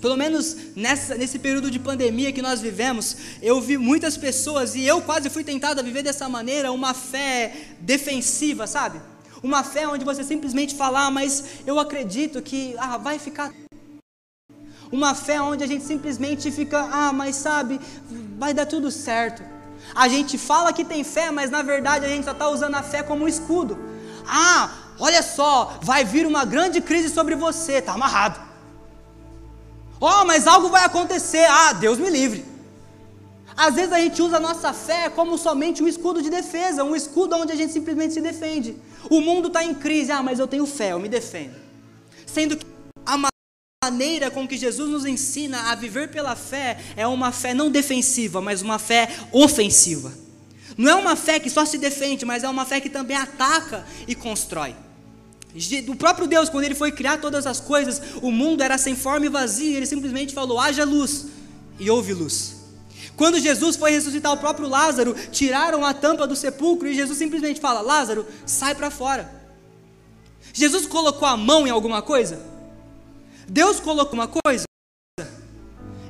pelo 0.00 0.16
menos 0.16 0.56
nessa, 0.74 1.14
nesse 1.14 1.38
período 1.38 1.70
de 1.70 1.78
pandemia 1.78 2.32
que 2.32 2.42
nós 2.42 2.60
vivemos, 2.60 3.16
eu 3.40 3.60
vi 3.60 3.78
muitas 3.78 4.16
pessoas, 4.16 4.74
e 4.74 4.84
eu 4.84 5.00
quase 5.00 5.30
fui 5.30 5.44
tentado 5.44 5.80
a 5.80 5.82
viver 5.82 6.02
dessa 6.02 6.28
maneira, 6.28 6.72
uma 6.72 6.92
fé 6.92 7.54
defensiva, 7.80 8.66
sabe? 8.66 9.00
Uma 9.42 9.62
fé 9.62 9.86
onde 9.86 10.04
você 10.04 10.24
simplesmente 10.24 10.74
fala, 10.74 11.06
ah, 11.06 11.10
mas 11.10 11.44
eu 11.66 11.78
acredito 11.78 12.42
que 12.42 12.74
ah, 12.78 12.96
vai 12.96 13.18
ficar. 13.18 13.52
Uma 14.90 15.14
fé 15.14 15.40
onde 15.40 15.64
a 15.64 15.66
gente 15.66 15.84
simplesmente 15.84 16.50
fica, 16.50 16.80
ah, 16.90 17.12
mas 17.12 17.36
sabe, 17.36 17.80
vai 18.38 18.52
dar 18.52 18.66
tudo 18.66 18.90
certo. 18.90 19.42
A 19.94 20.08
gente 20.08 20.36
fala 20.36 20.72
que 20.72 20.84
tem 20.84 21.04
fé, 21.04 21.30
mas 21.30 21.50
na 21.50 21.62
verdade 21.62 22.04
a 22.04 22.08
gente 22.08 22.24
só 22.24 22.32
está 22.32 22.48
usando 22.48 22.74
a 22.74 22.82
fé 22.82 23.02
como 23.02 23.24
um 23.24 23.28
escudo. 23.28 23.91
Ah, 24.26 24.70
olha 24.98 25.22
só, 25.22 25.78
vai 25.82 26.04
vir 26.04 26.26
uma 26.26 26.44
grande 26.44 26.80
crise 26.80 27.08
sobre 27.08 27.34
você, 27.34 27.74
está 27.74 27.92
amarrado. 27.92 28.40
Oh, 30.00 30.24
mas 30.24 30.46
algo 30.46 30.68
vai 30.68 30.84
acontecer. 30.84 31.46
Ah, 31.48 31.72
Deus 31.72 31.98
me 31.98 32.10
livre. 32.10 32.44
Às 33.56 33.74
vezes 33.74 33.92
a 33.92 34.00
gente 34.00 34.20
usa 34.20 34.38
a 34.38 34.40
nossa 34.40 34.72
fé 34.72 35.08
como 35.10 35.36
somente 35.36 35.82
um 35.82 35.88
escudo 35.88 36.22
de 36.22 36.30
defesa, 36.30 36.82
um 36.82 36.96
escudo 36.96 37.36
onde 37.36 37.52
a 37.52 37.56
gente 37.56 37.72
simplesmente 37.72 38.14
se 38.14 38.20
defende. 38.20 38.76
O 39.10 39.20
mundo 39.20 39.48
está 39.48 39.62
em 39.62 39.74
crise, 39.74 40.10
ah, 40.10 40.22
mas 40.22 40.38
eu 40.38 40.48
tenho 40.48 40.66
fé, 40.66 40.92
eu 40.92 40.98
me 40.98 41.08
defendo. 41.08 41.54
Sendo 42.26 42.56
que 42.56 42.66
a 43.04 43.30
maneira 43.84 44.30
com 44.30 44.46
que 44.48 44.56
Jesus 44.56 44.90
nos 44.90 45.04
ensina 45.04 45.70
a 45.70 45.74
viver 45.74 46.10
pela 46.10 46.34
fé 46.34 46.78
é 46.96 47.06
uma 47.06 47.30
fé 47.30 47.52
não 47.52 47.70
defensiva, 47.70 48.40
mas 48.40 48.62
uma 48.62 48.78
fé 48.78 49.08
ofensiva. 49.30 50.12
Não 50.76 50.90
é 50.90 50.94
uma 50.94 51.16
fé 51.16 51.38
que 51.38 51.50
só 51.50 51.64
se 51.64 51.78
defende, 51.78 52.24
mas 52.24 52.44
é 52.44 52.48
uma 52.48 52.64
fé 52.64 52.80
que 52.80 52.88
também 52.88 53.16
ataca 53.16 53.84
e 54.06 54.14
constrói. 54.14 54.74
O 55.88 55.96
próprio 55.96 56.26
Deus, 56.26 56.48
quando 56.48 56.64
ele 56.64 56.74
foi 56.74 56.92
criar 56.92 57.18
todas 57.18 57.46
as 57.46 57.60
coisas, 57.60 58.00
o 58.22 58.30
mundo 58.30 58.62
era 58.62 58.78
sem 58.78 58.96
forma 58.96 59.26
e 59.26 59.28
vazio, 59.28 59.76
ele 59.76 59.86
simplesmente 59.86 60.32
falou: 60.32 60.58
haja 60.58 60.84
luz, 60.84 61.26
e 61.78 61.90
houve 61.90 62.14
luz. 62.14 62.56
Quando 63.16 63.38
Jesus 63.38 63.76
foi 63.76 63.90
ressuscitar 63.90 64.32
o 64.32 64.38
próprio 64.38 64.66
Lázaro, 64.66 65.14
tiraram 65.30 65.84
a 65.84 65.92
tampa 65.92 66.26
do 66.26 66.34
sepulcro 66.34 66.88
e 66.88 66.94
Jesus 66.94 67.18
simplesmente 67.18 67.60
fala: 67.60 67.82
Lázaro, 67.82 68.26
sai 68.46 68.74
para 68.74 68.90
fora. 68.90 69.30
Jesus 70.54 70.86
colocou 70.86 71.28
a 71.28 71.36
mão 71.36 71.66
em 71.66 71.70
alguma 71.70 72.00
coisa? 72.00 72.40
Deus 73.46 73.78
colocou 73.78 74.14
uma 74.14 74.28
coisa? 74.28 74.64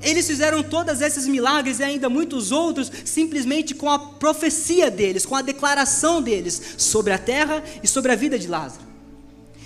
Eles 0.03 0.27
fizeram 0.27 0.63
todos 0.63 1.01
esses 1.01 1.27
milagres 1.27 1.79
e 1.79 1.85
ainda 1.85 2.09
muitos 2.09 2.51
outros 2.51 2.91
simplesmente 3.05 3.75
com 3.75 3.89
a 3.89 3.99
profecia 3.99 4.91
deles, 4.91 5.25
com 5.25 5.37
a 5.37 5.43
declaração 5.43 6.21
deles 6.21 6.61
sobre 6.77 7.13
a 7.13 7.19
terra 7.19 7.63
e 7.83 7.87
sobre 7.87 8.13
a 8.13 8.17
vida 8.17 8.39
de 8.39 8.49
Lázaro. 8.49 8.93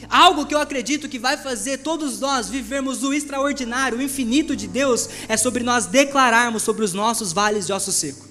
Algo 0.08 0.46
que 0.46 0.54
eu 0.54 0.60
acredito 0.60 1.08
que 1.08 1.18
vai 1.18 1.36
fazer 1.36 1.78
todos 1.78 2.20
nós 2.20 2.48
vivermos 2.48 3.02
o 3.02 3.12
extraordinário, 3.12 3.98
o 3.98 4.02
infinito 4.02 4.54
de 4.54 4.68
Deus, 4.68 5.08
é 5.28 5.36
sobre 5.36 5.64
nós 5.64 5.86
declararmos 5.86 6.62
sobre 6.62 6.84
os 6.84 6.92
nossos 6.92 7.32
vales 7.32 7.66
de 7.66 7.72
osso 7.72 7.90
seco. 7.90 8.26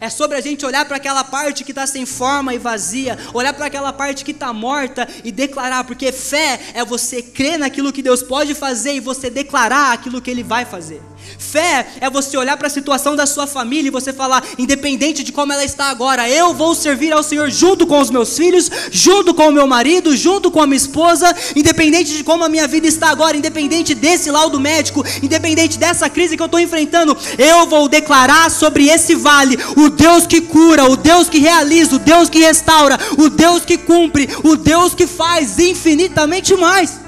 É 0.00 0.08
sobre 0.08 0.38
a 0.38 0.40
gente 0.40 0.64
olhar 0.64 0.86
para 0.86 0.96
aquela 0.96 1.22
parte 1.22 1.62
que 1.62 1.72
está 1.72 1.86
sem 1.86 2.06
forma 2.06 2.54
e 2.54 2.58
vazia, 2.58 3.18
olhar 3.34 3.52
para 3.52 3.66
aquela 3.66 3.92
parte 3.92 4.24
que 4.24 4.30
está 4.30 4.50
morta 4.50 5.06
e 5.22 5.30
declarar, 5.30 5.84
porque 5.84 6.10
fé 6.10 6.58
é 6.72 6.82
você 6.82 7.20
crer 7.20 7.58
naquilo 7.58 7.92
que 7.92 8.02
Deus 8.02 8.22
pode 8.22 8.54
fazer 8.54 8.94
e 8.94 9.00
você 9.00 9.28
declarar 9.28 9.92
aquilo 9.92 10.22
que 10.22 10.30
Ele 10.30 10.42
vai 10.42 10.64
fazer. 10.64 11.02
Fé 11.38 11.86
é 12.00 12.10
você 12.10 12.36
olhar 12.36 12.56
para 12.56 12.66
a 12.66 12.70
situação 12.70 13.16
da 13.16 13.26
sua 13.26 13.46
família 13.46 13.88
e 13.88 13.90
você 13.90 14.12
falar, 14.12 14.44
independente 14.58 15.24
de 15.24 15.32
como 15.32 15.52
ela 15.52 15.64
está 15.64 15.86
agora, 15.86 16.28
eu 16.28 16.54
vou 16.54 16.74
servir 16.74 17.12
ao 17.12 17.22
Senhor 17.22 17.50
junto 17.50 17.86
com 17.86 17.98
os 17.98 18.10
meus 18.10 18.36
filhos, 18.36 18.70
junto 18.90 19.34
com 19.34 19.48
o 19.48 19.52
meu 19.52 19.66
marido, 19.66 20.16
junto 20.16 20.50
com 20.50 20.62
a 20.62 20.66
minha 20.66 20.76
esposa, 20.76 21.34
independente 21.56 22.16
de 22.16 22.22
como 22.22 22.44
a 22.44 22.48
minha 22.48 22.68
vida 22.68 22.86
está 22.86 23.08
agora, 23.08 23.36
independente 23.36 23.94
desse 23.94 24.30
laudo 24.30 24.60
médico, 24.60 25.04
independente 25.22 25.78
dessa 25.78 26.08
crise 26.08 26.36
que 26.36 26.42
eu 26.42 26.46
estou 26.46 26.60
enfrentando, 26.60 27.16
eu 27.38 27.66
vou 27.66 27.88
declarar 27.88 28.50
sobre 28.50 28.88
esse 28.88 29.14
vale 29.14 29.58
o 29.76 29.88
Deus 29.88 30.26
que 30.26 30.40
cura, 30.40 30.84
o 30.84 30.96
Deus 30.96 31.28
que 31.28 31.38
realiza, 31.38 31.96
o 31.96 31.98
Deus 31.98 32.28
que 32.28 32.38
restaura, 32.38 32.98
o 33.18 33.28
Deus 33.28 33.64
que 33.64 33.76
cumpre, 33.76 34.28
o 34.44 34.56
Deus 34.56 34.94
que 34.94 35.06
faz 35.06 35.58
infinitamente 35.58 36.54
mais. 36.56 37.00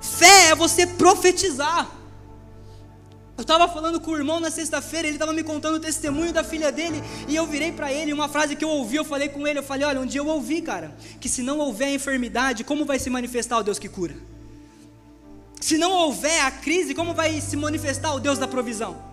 Fé 0.00 0.50
é 0.50 0.54
você 0.54 0.86
profetizar. 0.86 1.97
Eu 3.38 3.42
estava 3.42 3.68
falando 3.68 4.00
com 4.00 4.10
o 4.10 4.16
irmão 4.16 4.40
na 4.40 4.50
sexta-feira, 4.50 5.06
ele 5.06 5.14
estava 5.14 5.32
me 5.32 5.44
contando 5.44 5.76
o 5.76 5.80
testemunho 5.80 6.32
da 6.32 6.42
filha 6.42 6.72
dele, 6.72 7.00
e 7.28 7.36
eu 7.36 7.46
virei 7.46 7.70
para 7.70 7.92
ele, 7.92 8.12
uma 8.12 8.28
frase 8.28 8.56
que 8.56 8.64
eu 8.64 8.68
ouvi, 8.68 8.96
eu 8.96 9.04
falei 9.04 9.28
com 9.28 9.46
ele, 9.46 9.60
eu 9.60 9.62
falei, 9.62 9.86
olha, 9.86 10.00
um 10.00 10.06
dia 10.06 10.20
eu 10.20 10.26
ouvi, 10.26 10.60
cara, 10.60 10.92
que 11.20 11.28
se 11.28 11.40
não 11.40 11.60
houver 11.60 11.94
enfermidade, 11.94 12.64
como 12.64 12.84
vai 12.84 12.98
se 12.98 13.08
manifestar 13.08 13.58
o 13.58 13.62
Deus 13.62 13.78
que 13.78 13.88
cura? 13.88 14.16
Se 15.60 15.78
não 15.78 15.92
houver 15.92 16.40
a 16.40 16.50
crise, 16.50 16.96
como 16.96 17.14
vai 17.14 17.40
se 17.40 17.56
manifestar 17.56 18.12
o 18.12 18.18
Deus 18.18 18.40
da 18.40 18.48
provisão? 18.48 19.07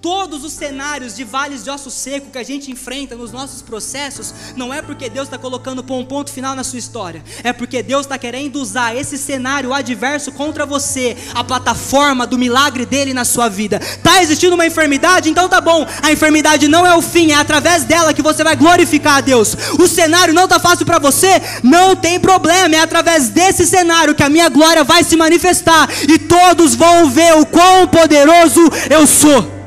Todos 0.00 0.44
os 0.44 0.54
cenários 0.54 1.14
de 1.14 1.24
vales 1.24 1.62
de 1.62 1.68
osso 1.68 1.90
seco 1.90 2.30
que 2.30 2.38
a 2.38 2.42
gente 2.42 2.70
enfrenta 2.70 3.14
nos 3.14 3.32
nossos 3.32 3.60
processos, 3.60 4.32
não 4.56 4.72
é 4.72 4.80
porque 4.80 5.10
Deus 5.10 5.26
está 5.26 5.36
colocando 5.36 5.84
um 5.92 6.04
ponto 6.04 6.32
final 6.32 6.56
na 6.56 6.64
sua 6.64 6.78
história, 6.78 7.22
é 7.44 7.52
porque 7.52 7.82
Deus 7.82 8.06
está 8.06 8.16
querendo 8.16 8.56
usar 8.56 8.96
esse 8.96 9.18
cenário 9.18 9.74
adverso 9.74 10.32
contra 10.32 10.64
você, 10.64 11.14
a 11.34 11.44
plataforma 11.44 12.26
do 12.26 12.38
milagre 12.38 12.86
dele 12.86 13.12
na 13.12 13.26
sua 13.26 13.50
vida. 13.50 13.76
Está 13.76 14.22
existindo 14.22 14.54
uma 14.54 14.66
enfermidade? 14.66 15.28
Então 15.28 15.50
tá 15.50 15.60
bom, 15.60 15.86
a 16.02 16.10
enfermidade 16.10 16.66
não 16.66 16.86
é 16.86 16.96
o 16.96 17.02
fim, 17.02 17.32
é 17.32 17.34
através 17.34 17.84
dela 17.84 18.14
que 18.14 18.22
você 18.22 18.42
vai 18.42 18.56
glorificar 18.56 19.18
a 19.18 19.20
Deus. 19.20 19.54
O 19.78 19.86
cenário 19.86 20.32
não 20.32 20.44
está 20.44 20.58
fácil 20.58 20.86
para 20.86 20.98
você? 20.98 21.42
Não 21.62 21.94
tem 21.94 22.18
problema, 22.18 22.74
é 22.74 22.80
através 22.80 23.28
desse 23.28 23.66
cenário 23.66 24.14
que 24.14 24.22
a 24.22 24.30
minha 24.30 24.48
glória 24.48 24.82
vai 24.82 25.04
se 25.04 25.14
manifestar 25.14 25.90
e 26.08 26.18
todos 26.18 26.74
vão 26.74 27.10
ver 27.10 27.36
o 27.36 27.44
quão 27.44 27.86
poderoso 27.86 28.62
eu 28.88 29.06
sou. 29.06 29.59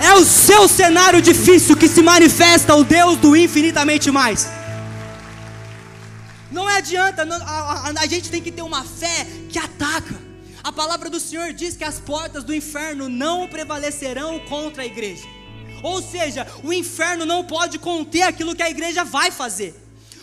É 0.00 0.14
o 0.14 0.24
seu 0.24 0.68
cenário 0.68 1.20
difícil 1.20 1.76
que 1.76 1.88
se 1.88 2.00
manifesta 2.00 2.74
o 2.74 2.84
Deus 2.84 3.16
do 3.16 3.36
infinitamente 3.36 4.10
mais. 4.10 4.48
Não 6.50 6.66
adianta, 6.66 7.22
a, 7.22 7.90
a, 7.90 7.92
a 8.00 8.06
gente 8.06 8.30
tem 8.30 8.40
que 8.40 8.52
ter 8.52 8.62
uma 8.62 8.84
fé 8.84 9.26
que 9.48 9.58
ataca. 9.58 10.14
A 10.62 10.72
palavra 10.72 11.10
do 11.10 11.18
Senhor 11.18 11.52
diz 11.52 11.76
que 11.76 11.84
as 11.84 11.98
portas 11.98 12.44
do 12.44 12.54
inferno 12.54 13.08
não 13.08 13.48
prevalecerão 13.48 14.38
contra 14.40 14.82
a 14.82 14.86
igreja. 14.86 15.26
Ou 15.82 16.02
seja, 16.02 16.46
o 16.62 16.72
inferno 16.72 17.24
não 17.24 17.44
pode 17.44 17.78
conter 17.78 18.22
aquilo 18.22 18.54
que 18.54 18.62
a 18.62 18.70
igreja 18.70 19.04
vai 19.04 19.30
fazer. 19.30 19.74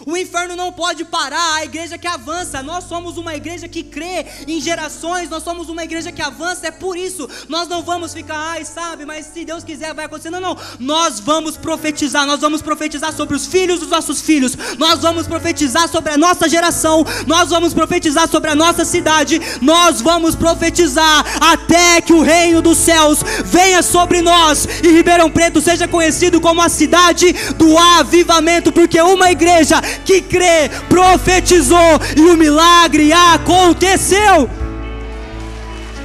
O 0.06 0.18
inferno 0.18 0.56
não 0.56 0.72
pode 0.72 1.06
parar 1.06 1.56
a 1.56 1.64
igreja 1.64 1.98
que 1.98 2.08
avança. 2.08 2.62
Nós 2.62 2.86
somos 2.86 3.18
uma 3.18 3.36
igreja 3.36 3.68
que 3.68 3.84
crê 3.84 4.26
em 4.48 4.60
gerações, 4.60 5.30
nós 5.30 5.44
somos 5.44 5.70
uma 5.70 5.84
igreja 5.84 6.12
que 6.12 6.22
avança. 6.22 6.68
É 6.68 6.72
por 6.72 6.98
isso, 6.98 7.30
nós 7.48 7.68
não 7.68 7.84
vamos 7.84 8.14
ficar, 8.14 8.38
ai, 8.38 8.66
sabe, 8.66 9.06
mas 9.06 9.28
se 9.28 9.46
Deus 9.46 9.64
quiser 9.64 9.94
vai 9.94 10.06
acontecer. 10.06 10.30
Não, 10.30 10.42
não. 10.42 10.58
Nós 10.80 11.20
vamos 11.20 11.58
profetizar, 11.58 12.26
nós 12.26 12.42
vamos 12.42 12.62
profetizar 12.62 13.14
sobre 13.14 13.36
os 13.36 13.46
filhos 13.46 13.80
dos 13.80 13.90
nossos 13.90 14.22
filhos, 14.22 14.58
nós 14.78 15.02
vamos 15.02 15.28
profetizar 15.28 15.88
sobre 15.88 16.14
a 16.14 16.18
nossa 16.18 16.50
geração, 16.50 17.06
nós 17.26 17.50
vamos 17.50 17.74
profetizar 17.74 18.28
sobre 18.30 18.50
a 18.50 18.56
nossa 18.56 18.84
cidade, 18.84 19.40
nós 19.62 20.02
vamos 20.02 20.36
profetizar 20.36 21.26
até 21.42 22.02
que 22.02 22.14
o 22.14 22.22
reino 22.22 22.62
dos 22.62 22.78
céus 22.78 23.20
venha 23.44 23.82
sobre 23.82 24.22
nós 24.22 24.68
e 24.84 24.88
Ribeirão 24.90 25.30
Preto 25.30 25.62
seja 25.62 25.88
conhecido 25.88 26.42
como 26.42 26.62
a 26.62 26.70
cidade 26.70 27.34
do 27.58 27.78
avivamento, 27.78 28.72
porque 28.72 29.00
uma 29.02 29.32
igreja 29.32 29.82
que 30.04 30.22
crê, 30.22 30.70
profetizou 30.90 32.00
e 32.16 32.22
o 32.22 32.38
milagre 32.38 33.12
aconteceu. 33.14 34.50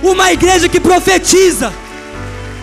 Uma 0.02 0.32
igreja 0.32 0.68
que 0.68 0.80
profetiza. 0.80 1.72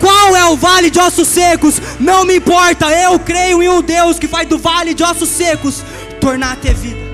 Qual 0.00 0.36
é 0.36 0.44
o 0.46 0.56
vale 0.56 0.90
de 0.90 0.98
ossos 0.98 1.28
secos? 1.28 1.80
Não 1.98 2.24
me 2.24 2.36
importa, 2.36 2.90
eu 2.90 3.18
creio 3.18 3.62
em 3.62 3.68
um 3.68 3.82
Deus 3.82 4.18
que 4.18 4.28
faz 4.28 4.48
do 4.48 4.58
vale 4.58 4.94
de 4.94 5.02
ossos 5.02 5.28
secos 5.28 5.82
tornar 6.20 6.52
a 6.52 6.56
ter 6.56 6.74
vida. 6.74 7.08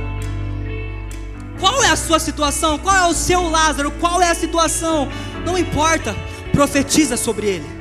Qual 1.58 1.82
é 1.82 1.88
a 1.88 1.96
sua 1.96 2.18
situação? 2.18 2.78
Qual 2.78 2.94
é 2.94 3.06
o 3.06 3.14
seu 3.14 3.48
Lázaro? 3.48 3.90
Qual 3.92 4.20
é 4.20 4.28
a 4.28 4.34
situação? 4.34 5.08
Não 5.46 5.56
importa, 5.56 6.14
profetiza 6.52 7.16
sobre 7.16 7.46
ele 7.46 7.73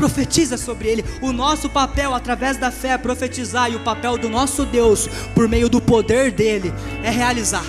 profetiza 0.00 0.56
sobre 0.56 0.88
ele. 0.88 1.04
O 1.20 1.30
nosso 1.30 1.68
papel, 1.68 2.14
através 2.14 2.56
da 2.56 2.70
fé, 2.70 2.92
é 2.92 2.98
profetizar, 2.98 3.70
e 3.70 3.76
o 3.76 3.80
papel 3.80 4.16
do 4.16 4.30
nosso 4.30 4.64
Deus, 4.64 5.06
por 5.34 5.46
meio 5.46 5.68
do 5.68 5.78
poder 5.78 6.32
dele, 6.32 6.72
é 7.02 7.10
realizar, 7.10 7.64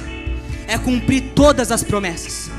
é 0.65 0.77
cumprir 0.77 1.33
todas 1.35 1.73
as 1.73 1.83
promessas. 1.83 2.49